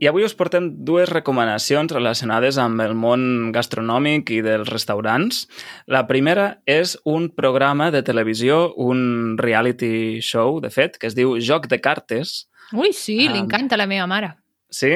i 0.00 0.06
avui 0.10 0.24
us 0.26 0.34
portem 0.36 0.68
dues 0.84 1.08
recomanacions 1.08 1.92
relacionades 1.92 2.58
amb 2.60 2.80
el 2.84 2.94
món 2.98 3.50
gastronòmic 3.54 4.30
i 4.34 4.40
dels 4.44 4.68
restaurants. 4.68 5.46
La 5.88 6.04
primera 6.06 6.60
és 6.66 6.98
un 7.04 7.30
programa 7.32 7.90
de 7.94 8.02
televisió, 8.04 8.74
un 8.76 9.36
reality 9.38 10.20
show, 10.20 10.60
de 10.60 10.70
fet, 10.70 10.98
que 11.00 11.08
es 11.08 11.16
diu 11.16 11.36
Joc 11.40 11.68
de 11.72 11.80
cartes. 11.80 12.48
Ui, 12.74 12.92
sí, 12.92 13.26
Ah. 13.28 13.32
li 13.32 13.38
encanta 13.38 13.76
la 13.76 13.86
meva 13.86 14.06
mare. 14.06 14.34
Sí? 14.68 14.90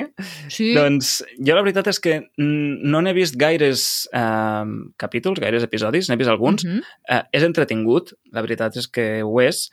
Sí. 0.48 0.72
Doncs 0.74 1.22
jo 1.38 1.54
la 1.54 1.62
veritat 1.62 1.86
és 1.86 2.00
que 2.02 2.16
mm, 2.36 2.82
no 2.90 3.00
n'he 3.00 3.12
vist 3.14 3.36
gaires 3.38 4.08
eh, 4.12 4.64
capítols, 4.98 5.38
gaires 5.40 5.62
episodis, 5.62 6.10
n'he 6.10 6.16
vist 6.18 6.28
alguns. 6.28 6.64
Mhm. 6.66 6.82
eh, 7.08 7.22
és 7.32 7.42
entretingut, 7.46 8.12
la 8.32 8.42
veritat 8.42 8.76
és 8.76 8.88
que 8.88 9.22
ho 9.22 9.40
és, 9.40 9.70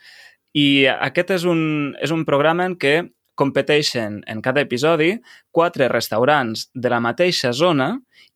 i 0.54 0.86
aquest 0.86 1.30
és 1.30 1.44
un, 1.44 1.94
és 2.00 2.10
un 2.14 2.24
programa 2.24 2.64
en 2.64 2.76
què 2.78 3.10
competeixen 3.38 4.22
en 4.26 4.42
cada 4.42 4.64
episodi 4.66 5.12
quatre 5.54 5.88
restaurants 5.88 6.68
de 6.74 6.90
la 6.90 6.98
mateixa 7.00 7.52
zona 7.54 7.92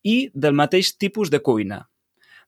i 0.07 0.31
del 0.35 0.55
mateix 0.55 0.95
tipus 0.97 1.31
de 1.31 1.43
cuina. 1.43 1.83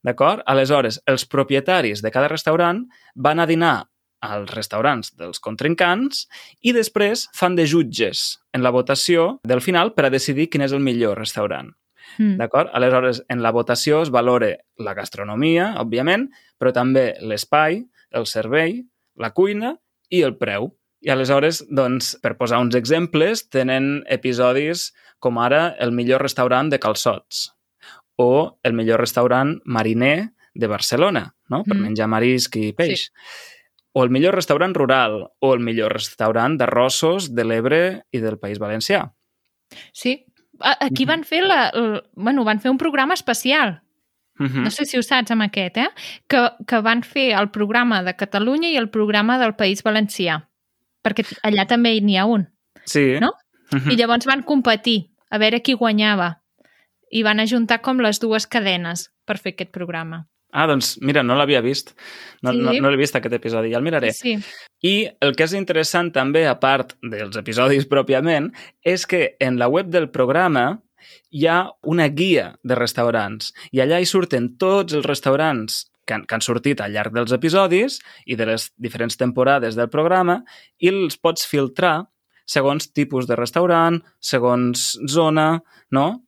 D'acord? 0.04 0.44
Aleshores, 0.46 1.00
els 1.08 1.24
propietaris 1.26 2.02
de 2.04 2.12
cada 2.14 2.28
restaurant 2.28 2.84
van 3.16 3.40
a 3.40 3.48
dinar 3.48 3.76
als 4.24 4.52
restaurants 4.54 5.12
dels 5.18 5.40
contrincants 5.40 6.26
i 6.64 6.72
després 6.76 7.26
fan 7.36 7.56
de 7.56 7.66
jutges 7.68 8.24
en 8.56 8.64
la 8.64 8.72
votació 8.72 9.38
del 9.44 9.60
final 9.64 9.92
per 9.96 10.06
a 10.08 10.12
decidir 10.12 10.48
quin 10.52 10.64
és 10.64 10.72
el 10.76 10.84
millor 10.84 11.18
restaurant. 11.20 11.72
Mm. 12.18 12.36
D'acord? 12.40 12.70
Aleshores, 12.72 13.22
en 13.28 13.42
la 13.42 13.52
votació 13.52 14.02
es 14.04 14.12
valora 14.14 14.52
la 14.78 14.94
gastronomia, 14.94 15.72
òbviament, 15.80 16.28
però 16.60 16.72
també 16.72 17.14
l'espai, 17.20 17.82
el 18.14 18.28
servei, 18.30 18.82
la 19.16 19.32
cuina 19.34 19.74
i 20.10 20.22
el 20.22 20.36
preu. 20.38 20.70
I 21.04 21.10
aleshores, 21.12 21.62
doncs, 21.68 22.14
per 22.22 22.36
posar 22.40 22.58
uns 22.64 22.74
exemples, 22.78 23.44
tenen 23.52 24.02
episodis 24.08 24.92
com 25.20 25.36
ara 25.38 25.74
el 25.78 25.92
millor 25.92 26.22
restaurant 26.24 26.70
de 26.72 26.78
calçots 26.80 27.50
o 28.16 28.56
el 28.62 28.72
millor 28.72 29.00
restaurant 29.02 29.58
mariner 29.64 30.30
de 30.54 30.66
Barcelona, 30.70 31.34
no? 31.50 31.64
per 31.64 31.76
Mm. 31.76 31.82
menjar 31.82 32.06
marisc 32.08 32.56
i 32.56 32.72
peix. 32.72 33.10
O 33.92 34.02
el 34.04 34.10
millor 34.10 34.34
restaurant 34.34 34.74
rural 34.74 35.30
o 35.40 35.52
el 35.54 35.60
millor 35.60 35.92
restaurant 35.92 36.56
d'arrossos 36.58 37.34
de 37.34 37.44
l'Ebre 37.44 37.80
i 38.12 38.18
del 38.18 38.38
País 38.38 38.58
Valencià. 38.58 39.12
Sí. 39.92 40.24
Aquí 40.60 41.04
van 41.04 41.24
fer 41.24 41.42
la, 41.42 41.68
el, 41.74 42.02
bueno, 42.14 42.44
van 42.44 42.60
fer 42.60 42.70
un 42.70 42.78
programa 42.78 43.14
especial. 43.14 43.82
Mhm. 44.38 44.62
No 44.64 44.70
sé 44.70 44.84
si 44.84 44.96
ho 44.98 45.02
saps 45.02 45.30
amb 45.30 45.42
aquest, 45.42 45.76
eh? 45.76 45.88
Que, 46.28 46.50
que 46.66 46.80
van 46.80 47.02
fer 47.02 47.32
el 47.38 47.50
programa 47.50 48.02
de 48.02 48.14
Catalunya 48.16 48.68
i 48.70 48.76
el 48.76 48.88
programa 48.90 49.38
del 49.38 49.54
País 49.54 49.82
Valencià. 49.84 50.48
Perquè 51.04 51.24
allà 51.44 51.66
també 51.68 51.94
n'hi 52.00 52.16
ha 52.18 52.24
un. 52.26 52.46
Sí. 52.84 53.18
No? 53.20 53.32
Mhm. 53.72 53.90
I 53.92 53.96
llavors 53.96 54.26
van 54.26 54.42
competir 54.42 55.10
a 55.30 55.38
veure 55.38 55.60
qui 55.62 55.74
guanyava. 55.74 56.40
I 57.10 57.22
van 57.22 57.40
ajuntar 57.40 57.80
com 57.82 58.00
les 58.00 58.18
dues 58.20 58.46
cadenes 58.46 59.10
per 59.26 59.38
fer 59.38 59.52
aquest 59.54 59.70
programa. 59.72 60.26
Ah, 60.54 60.66
doncs 60.70 60.98
mira, 61.02 61.22
no 61.26 61.34
l'havia 61.34 61.60
vist. 61.60 61.92
No, 62.42 62.52
Sí. 62.52 62.58
no, 62.58 62.72
no 62.72 62.90
l'he 62.90 62.96
vist 62.96 63.16
aquest 63.16 63.34
episodi, 63.34 63.70
ja 63.72 63.78
el 63.78 63.82
miraré. 63.82 64.12
Sí. 64.12 64.36
I 64.82 65.08
el 65.20 65.34
que 65.34 65.44
és 65.44 65.52
interessant 65.52 66.12
també, 66.12 66.46
a 66.46 66.54
part 66.60 66.94
dels 67.02 67.36
episodis 67.36 67.88
pròpiament, 67.90 68.52
és 68.84 69.06
que 69.06 69.36
en 69.40 69.58
la 69.58 69.66
web 69.68 69.88
del 69.90 70.10
programa 70.10 70.80
hi 71.32 71.46
ha 71.46 71.70
una 71.82 72.06
guia 72.08 72.54
de 72.62 72.74
restaurants 72.78 73.52
i 73.72 73.80
allà 73.82 73.98
hi 74.00 74.06
surten 74.06 74.56
tots 74.56 74.94
els 74.94 75.04
restaurants 75.04 75.90
que 76.06 76.14
han, 76.14 76.24
que 76.26 76.34
han 76.36 76.42
sortit 76.44 76.80
al 76.80 76.92
llarg 76.92 77.12
dels 77.16 77.32
episodis 77.32 77.98
i 78.26 78.36
de 78.36 78.46
les 78.46 78.70
diferents 78.76 79.16
temporades 79.16 79.74
del 79.76 79.88
programa 79.88 80.42
i 80.78 80.88
els 80.92 81.16
pots 81.16 81.46
filtrar 81.48 82.06
segons 82.46 82.90
tipus 82.92 83.26
de 83.26 83.36
restaurant, 83.36 84.02
segons 84.20 84.98
zona, 85.08 85.62
no? 85.90 86.24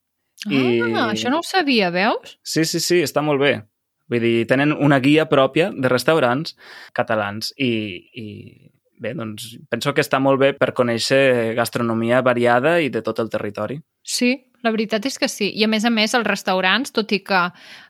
I- 0.49 0.81
Ah, 0.95 1.11
això 1.13 1.29
no 1.31 1.41
ho 1.41 1.43
sabia, 1.45 1.91
veus? 1.91 2.39
Sí, 2.43 2.65
sí, 2.65 2.81
sí, 2.81 3.03
està 3.03 3.23
molt 3.23 3.41
bé. 3.41 3.63
Vull 4.09 4.21
dir, 4.23 4.47
tenen 4.47 4.73
una 4.73 5.01
guia 5.01 5.27
pròpia 5.29 5.73
de 5.75 5.89
restaurants 5.91 6.55
catalans 6.95 7.53
i, 7.59 7.69
i 8.15 8.71
bé, 9.03 9.13
doncs 9.19 9.59
penso 9.69 9.93
que 9.93 10.01
està 10.01 10.21
molt 10.23 10.39
bé 10.41 10.53
per 10.55 10.73
conèixer 10.73 11.55
gastronomia 11.57 12.23
variada 12.23 12.79
i 12.81 12.89
de 12.89 13.03
tot 13.03 13.19
el 13.19 13.29
territori. 13.29 13.81
Sí, 14.07 14.46
la 14.65 14.71
veritat 14.71 15.05
és 15.07 15.19
que 15.19 15.29
sí. 15.29 15.51
I 15.55 15.65
a 15.65 15.69
més 15.69 15.85
a 15.85 15.91
més, 15.91 16.15
els 16.15 16.27
restaurants, 16.27 16.93
tot 16.93 17.13
i 17.13 17.21
que 17.25 17.41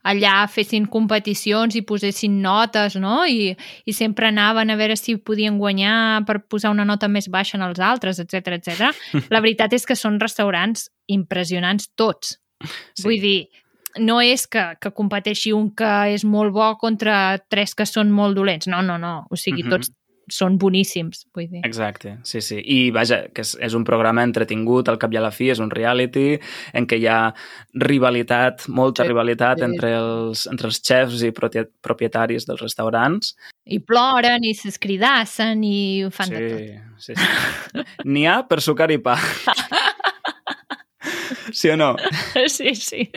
allà 0.04 0.34
fessin 0.48 0.86
competicions 0.92 1.76
i 1.78 1.82
posessin 1.86 2.40
notes, 2.42 2.96
no? 3.00 3.24
I, 3.26 3.54
i 3.86 3.92
sempre 3.96 4.28
anaven 4.28 4.70
a 4.70 4.76
veure 4.76 4.96
si 4.96 5.16
podien 5.16 5.58
guanyar 5.58 6.24
per 6.26 6.40
posar 6.48 6.70
una 6.74 6.84
nota 6.84 7.08
més 7.08 7.28
baixa 7.28 7.56
en 7.56 7.62
els 7.62 7.80
altres, 7.80 8.18
etc 8.20 8.56
etc. 8.58 8.90
la 9.34 9.40
veritat 9.40 9.72
és 9.72 9.86
que 9.86 9.96
són 9.96 10.20
restaurants 10.20 10.88
impressionants 11.06 11.88
tots. 11.96 12.38
Sí. 12.94 13.04
Vull 13.04 13.20
dir, 13.20 13.38
no 13.98 14.18
és 14.20 14.46
que, 14.46 14.74
que 14.80 14.90
competeixi 14.92 15.52
un 15.56 15.70
que 15.76 15.92
és 16.12 16.24
molt 16.24 16.52
bo 16.52 16.74
contra 16.80 17.38
tres 17.48 17.74
que 17.74 17.86
són 17.88 18.10
molt 18.12 18.36
dolents. 18.36 18.66
No, 18.68 18.82
no, 18.82 18.98
no. 18.98 19.26
O 19.30 19.36
sigui, 19.36 19.62
Mhm. 19.62 19.70
tots 19.70 19.92
són 20.32 20.56
boníssims, 20.58 21.26
vull 21.34 21.46
dir. 21.50 21.60
Exacte, 21.64 22.16
sí, 22.26 22.40
sí. 22.42 22.56
I 22.58 22.90
vaja, 22.94 23.28
que 23.34 23.42
és, 23.44 23.52
és 23.62 23.74
un 23.78 23.84
programa 23.86 24.24
entretingut, 24.26 24.88
al 24.90 24.98
cap 24.98 25.12
i 25.14 25.16
a 25.20 25.22
la 25.22 25.30
fi, 25.30 25.50
és 25.52 25.60
un 25.62 25.70
reality 25.70 26.38
en 26.74 26.86
què 26.90 26.98
hi 26.98 27.06
ha 27.06 27.32
rivalitat, 27.86 28.66
molta 28.68 29.02
Sí, 29.04 29.08
rivalitat 29.12 29.58
sí. 29.62 29.66
entre 29.68 29.92
els, 29.98 30.46
entre 30.50 30.66
els 30.72 30.80
xefs 30.82 31.22
i 31.22 31.30
propietaris 31.32 32.46
dels 32.48 32.62
restaurants 32.64 33.36
I 33.66 33.80
ploren, 33.82 34.44
i 34.46 34.54
s'escridassen, 34.54 35.62
i 35.66 36.04
ho 36.06 36.10
fan 36.14 36.26
sí, 36.30 36.34
de 36.34 36.40
tot. 36.50 36.60
sí, 37.02 37.14
sí. 37.14 37.22
N'hi 38.06 38.26
ha 38.26 38.40
per 38.48 38.60
sucar 38.62 38.90
i 38.94 38.98
pa. 39.02 39.16
sí 41.52 41.68
o 41.70 41.76
no? 41.76 41.96
Sí, 42.48 42.74
sí. 42.74 43.10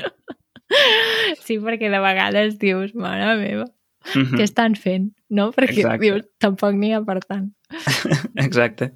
Sí, 1.42 1.58
perquè 1.58 1.90
de 1.90 1.98
vegades 2.04 2.60
dius, 2.62 2.92
mare 2.94 3.32
meva, 3.40 3.66
Mhm. 4.16 4.38
què 4.38 4.44
estan 4.44 4.76
fent? 4.76 5.12
No? 5.30 5.52
Perquè 5.52 5.80
Exacte. 5.84 6.00
dius, 6.06 6.26
tampoc 6.40 6.74
n'hi 6.74 6.94
ha 6.94 7.02
per 7.04 7.20
tant. 7.26 7.52
Exacte. 8.36 8.94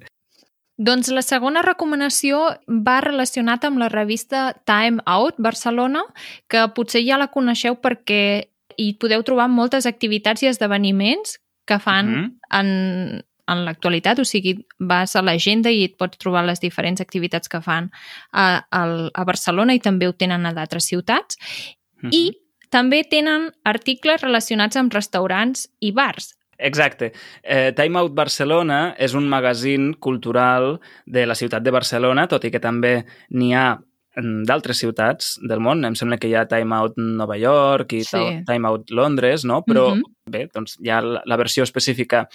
Doncs 0.76 1.08
la 1.14 1.22
segona 1.22 1.62
recomanació 1.62 2.40
va 2.66 2.96
relacionat 3.00 3.64
amb 3.64 3.78
la 3.78 3.88
revista 3.88 4.54
Time 4.66 5.04
Out 5.06 5.36
Barcelona, 5.38 6.02
que 6.50 6.64
potser 6.74 7.04
ja 7.06 7.18
la 7.20 7.28
coneixeu 7.30 7.76
perquè 7.80 8.48
hi 8.76 8.88
podeu 8.98 9.22
trobar 9.22 9.46
moltes 9.48 9.86
activitats 9.86 10.42
i 10.42 10.48
esdeveniments 10.50 11.38
que 11.64 11.78
fan 11.78 12.08
Mhm. 12.10 12.32
en, 12.50 13.22
en 13.46 13.64
l'actualitat, 13.64 14.18
o 14.18 14.24
sigui, 14.24 14.66
vas 14.80 15.14
a 15.14 15.22
l'agenda 15.22 15.70
i 15.70 15.84
et 15.84 15.96
pots 15.96 16.18
trobar 16.18 16.44
les 16.44 16.58
diferents 16.60 17.00
activitats 17.00 17.48
que 17.48 17.60
fan 17.62 17.90
a, 18.32 18.64
a, 18.70 18.82
a 19.14 19.24
Barcelona 19.24 19.74
i 19.74 19.80
també 19.80 20.08
ho 20.08 20.12
tenen 20.12 20.44
a 20.46 20.52
d'altres 20.52 20.84
ciutats. 20.90 21.36
Mhm. 22.02 22.10
I 22.10 22.32
també 22.74 23.04
tenen 23.06 23.50
articles 23.70 24.24
relacionats 24.24 24.76
amb 24.80 24.92
restaurants 24.94 25.68
i 25.80 25.92
bars. 25.94 26.32
Exacte. 26.58 27.12
Eh, 27.42 27.72
Time 27.76 27.98
Out 27.98 28.14
Barcelona 28.14 28.94
és 28.98 29.14
un 29.18 29.26
magazín 29.30 29.92
cultural 29.98 30.78
de 31.06 31.24
la 31.26 31.34
ciutat 31.34 31.64
de 31.66 31.72
Barcelona, 31.74 32.28
tot 32.30 32.44
i 32.46 32.50
que 32.54 32.60
també 32.62 32.94
n'hi 33.34 33.52
ha 33.58 33.74
mm, 33.74 34.44
d'altres 34.46 34.78
ciutats 34.78 35.32
del 35.42 35.58
món. 35.60 35.82
Em 35.84 35.96
sembla 35.98 36.18
que 36.22 36.28
hi 36.30 36.36
ha 36.38 36.44
Time 36.50 36.76
Out 36.78 36.94
Nova 37.02 37.36
York 37.40 37.96
i 37.98 38.04
Sí. 38.06 38.22
Time 38.46 38.68
Out 38.70 38.90
Londres, 38.94 39.44
no? 39.44 39.62
Però, 39.66 39.88
Mhm. 39.96 40.04
bé, 40.30 40.44
doncs 40.54 40.78
hi 40.80 40.90
ha 40.90 41.00
la, 41.02 41.22
la 41.26 41.36
versió 41.36 41.64
específica 41.64 42.28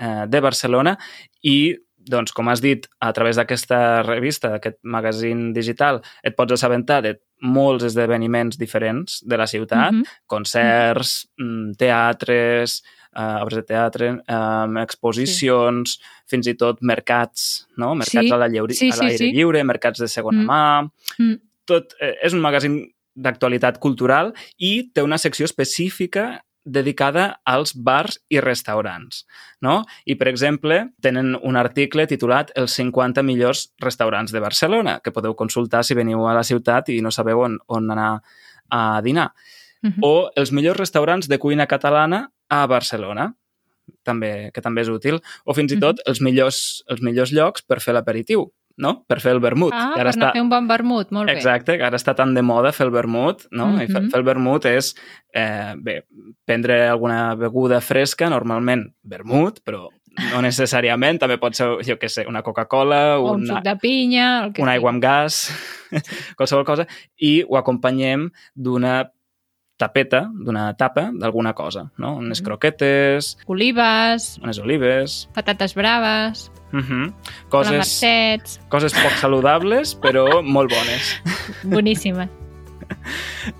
eh, 0.00 0.24
de 0.28 0.40
Barcelona 0.40 0.96
i 1.42 1.76
doncs, 2.08 2.32
com 2.32 2.48
has 2.48 2.60
dit, 2.60 2.86
a 3.00 3.12
través 3.12 3.36
d'aquesta 3.36 4.02
revista, 4.02 4.48
d'aquest 4.50 4.78
magazín 4.82 5.52
digital, 5.52 6.02
et 6.22 6.36
pots 6.36 6.52
assabentar 6.52 7.02
de 7.02 7.16
molts 7.42 7.84
esdeveniments 7.84 8.58
diferents 8.58 9.20
de 9.24 9.36
la 9.36 9.46
ciutat, 9.46 9.92
Mhm. 9.92 10.04
concerts, 10.26 11.28
mm, 11.38 11.72
teatres, 11.78 12.82
uh, 13.16 13.42
obres 13.42 13.56
de 13.56 13.62
teatre, 13.62 14.10
um, 14.28 14.76
exposicions, 14.78 15.98
sí. 15.98 16.00
fins 16.26 16.46
i 16.46 16.54
tot 16.54 16.78
mercats, 16.82 17.66
no? 17.76 17.94
mercats 17.94 18.26
Sí, 18.28 18.32
a 18.32 18.36
l'aire 18.36 18.74
sí, 18.74 18.88
a 18.90 18.92
sí, 18.92 19.00
l'aire 19.04 19.18
sí. 19.18 19.32
lliure, 19.32 19.64
mercats 19.64 19.98
de 19.98 20.08
segona 20.08 20.42
Mm. 20.42 20.46
mà... 20.46 20.90
Mm. 21.18 21.40
Tot, 21.68 21.92
eh, 22.00 22.14
és 22.22 22.32
un 22.32 22.40
magazín 22.40 22.94
d'actualitat 23.14 23.78
cultural 23.78 24.32
i 24.56 24.90
té 24.90 25.02
una 25.02 25.18
secció 25.18 25.44
específica 25.44 26.42
dedicada 26.68 27.40
als 27.44 27.72
bars 27.74 28.20
i 28.28 28.40
restaurants. 28.44 29.24
No? 29.64 29.80
I, 30.04 30.14
per 30.20 30.28
exemple, 30.28 30.82
tenen 31.02 31.34
un 31.42 31.56
article 31.56 32.06
titulat 32.06 32.52
Els 32.54 32.76
50 32.78 33.24
millors 33.26 33.72
restaurants 33.80 34.32
de 34.32 34.40
Barcelona, 34.40 35.00
que 35.02 35.12
podeu 35.12 35.34
consultar 35.34 35.82
si 35.84 35.96
veniu 35.98 36.26
a 36.28 36.36
la 36.36 36.44
ciutat 36.44 36.92
i 36.92 37.00
no 37.02 37.10
sabeu 37.10 37.40
on, 37.46 37.58
on 37.66 37.90
anar 37.90 38.20
a 38.70 39.00
dinar. 39.02 39.32
Mhm. 39.82 40.02
O 40.02 40.30
els 40.36 40.52
millors 40.52 40.78
restaurants 40.78 41.28
de 41.28 41.38
cuina 41.38 41.66
catalana 41.66 42.30
a 42.48 42.66
Barcelona, 42.66 43.34
també, 44.04 44.50
que 44.52 44.60
també 44.60 44.82
és 44.82 44.88
útil. 44.88 45.20
O 45.44 45.54
fins 45.54 45.72
i 45.72 45.76
Mhm. 45.76 45.80
tot 45.80 46.00
els, 46.06 46.20
millors, 46.20 46.84
els 46.88 47.00
millors 47.00 47.32
llocs 47.32 47.62
per 47.62 47.80
fer 47.80 47.94
l'aperitiu, 47.94 48.52
no? 48.78 49.04
per 49.08 49.20
fer 49.20 49.32
el 49.34 49.40
vermut. 49.42 49.72
Ah, 49.74 49.90
que 49.94 50.00
per 50.02 50.06
anar 50.12 50.28
a 50.28 50.32
fer 50.32 50.42
un 50.42 50.48
bon 50.48 50.68
vermut, 50.70 51.10
molt 51.10 51.26
bé. 51.28 51.36
Exacte, 51.36 51.76
que 51.76 51.84
ara 51.84 51.98
està 51.98 52.14
tan 52.14 52.32
de 52.34 52.42
moda 52.42 52.72
fer 52.72 52.86
el 52.86 52.92
vermut, 52.94 53.46
no? 53.50 53.66
Mm 53.66 53.76
-hmm. 53.76 53.82
I 53.82 53.86
fer, 53.92 54.02
Mhm. 54.02 54.10
fer 54.10 54.18
el 54.18 54.24
vermut 54.24 54.64
és, 54.64 54.94
eh, 55.34 55.74
bé, 55.76 56.04
prendre 56.44 56.88
alguna 56.88 57.34
beguda 57.34 57.80
fresca, 57.80 58.30
normalment 58.30 58.86
vermut, 59.02 59.60
però 59.64 59.88
no 60.32 60.40
necessàriament, 60.42 61.18
també 61.18 61.38
pot 61.38 61.54
ser, 61.54 61.66
jo 61.86 61.96
què 61.96 62.08
sé, 62.08 62.24
una 62.26 62.42
Coca-Cola, 62.42 63.18
un 63.20 63.46
suc 63.46 63.62
de 63.62 63.76
pinya, 63.76 64.44
el 64.44 64.52
que 64.52 64.62
una 64.62 64.72
aigua 64.72 64.90
amb 64.90 65.02
gas, 65.02 65.50
qualsevol 66.36 66.64
cosa, 66.64 66.86
i 67.16 67.44
ho 67.48 67.56
acompanyem 67.56 68.30
d'una 68.54 69.10
tapeta, 69.78 70.26
d'una 70.34 70.72
tapa 70.76 71.08
d'alguna 71.14 71.54
cosa, 71.54 71.86
no? 71.96 72.16
Unes 72.18 72.40
Mhm. 72.42 72.44
croquetes, 72.44 73.38
Olives, 73.46 74.38
unes 74.42 74.58
olives... 74.58 75.28
patates 75.32 75.74
braves, 75.74 76.50
Uh 76.72 76.80
-huh. 76.80 77.12
coses... 77.48 78.60
coses, 78.68 78.92
poc 78.92 79.12
saludables, 79.12 79.96
però 79.98 80.42
molt 80.42 80.68
bones. 80.70 81.22
boníssimes. 81.64 82.28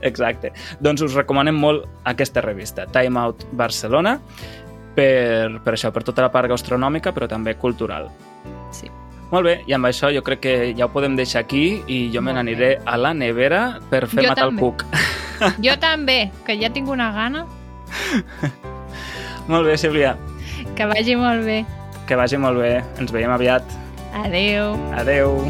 Exacte. 0.01 0.53
Doncs 0.81 1.03
us 1.03 1.15
recomanem 1.15 1.55
molt 1.55 1.87
aquesta 2.05 2.41
revista, 2.41 2.87
Time 2.87 3.19
Out 3.21 3.47
Barcelona, 3.53 4.21
per, 4.95 5.61
per 5.63 5.75
això, 5.75 5.93
per 5.93 6.03
tota 6.03 6.23
la 6.23 6.31
part 6.33 6.49
gastronòmica, 6.51 7.13
però 7.15 7.29
també 7.29 7.55
cultural. 7.57 8.09
Sí. 8.73 8.91
Molt 9.31 9.45
bé, 9.45 9.55
i 9.69 9.75
amb 9.77 9.85
això 9.85 10.09
jo 10.15 10.23
crec 10.25 10.41
que 10.41 10.53
ja 10.77 10.87
ho 10.87 10.93
podem 10.93 11.15
deixar 11.19 11.43
aquí 11.45 11.83
i 11.87 11.99
jo 12.15 12.23
me 12.25 12.33
n'aniré 12.33 12.79
a 12.89 12.97
la 12.97 13.13
nevera 13.13 13.79
per 13.91 14.07
fer 14.09 14.23
Jo 14.25 14.29
matar 14.31 14.47
el 14.49 14.55
també. 14.57 14.63
cuc. 14.63 14.85
Jo 15.67 15.77
també, 15.79 16.31
que 16.47 16.57
ja 16.61 16.71
tinc 16.73 16.89
una 16.91 17.11
gana. 17.13 17.45
molt 19.49 19.67
bé, 19.69 19.77
Sílvia. 19.79 20.17
Que 20.75 20.87
vagi 20.87 21.15
molt 21.17 21.45
bé. 21.45 21.65
Que 22.09 22.17
vagi 22.17 22.41
molt 22.41 22.59
bé. 22.59 22.79
Ens 22.99 23.13
veiem 23.13 23.31
aviat. 23.31 23.63
Adeu. 24.25 24.75
Adeu. 24.97 25.45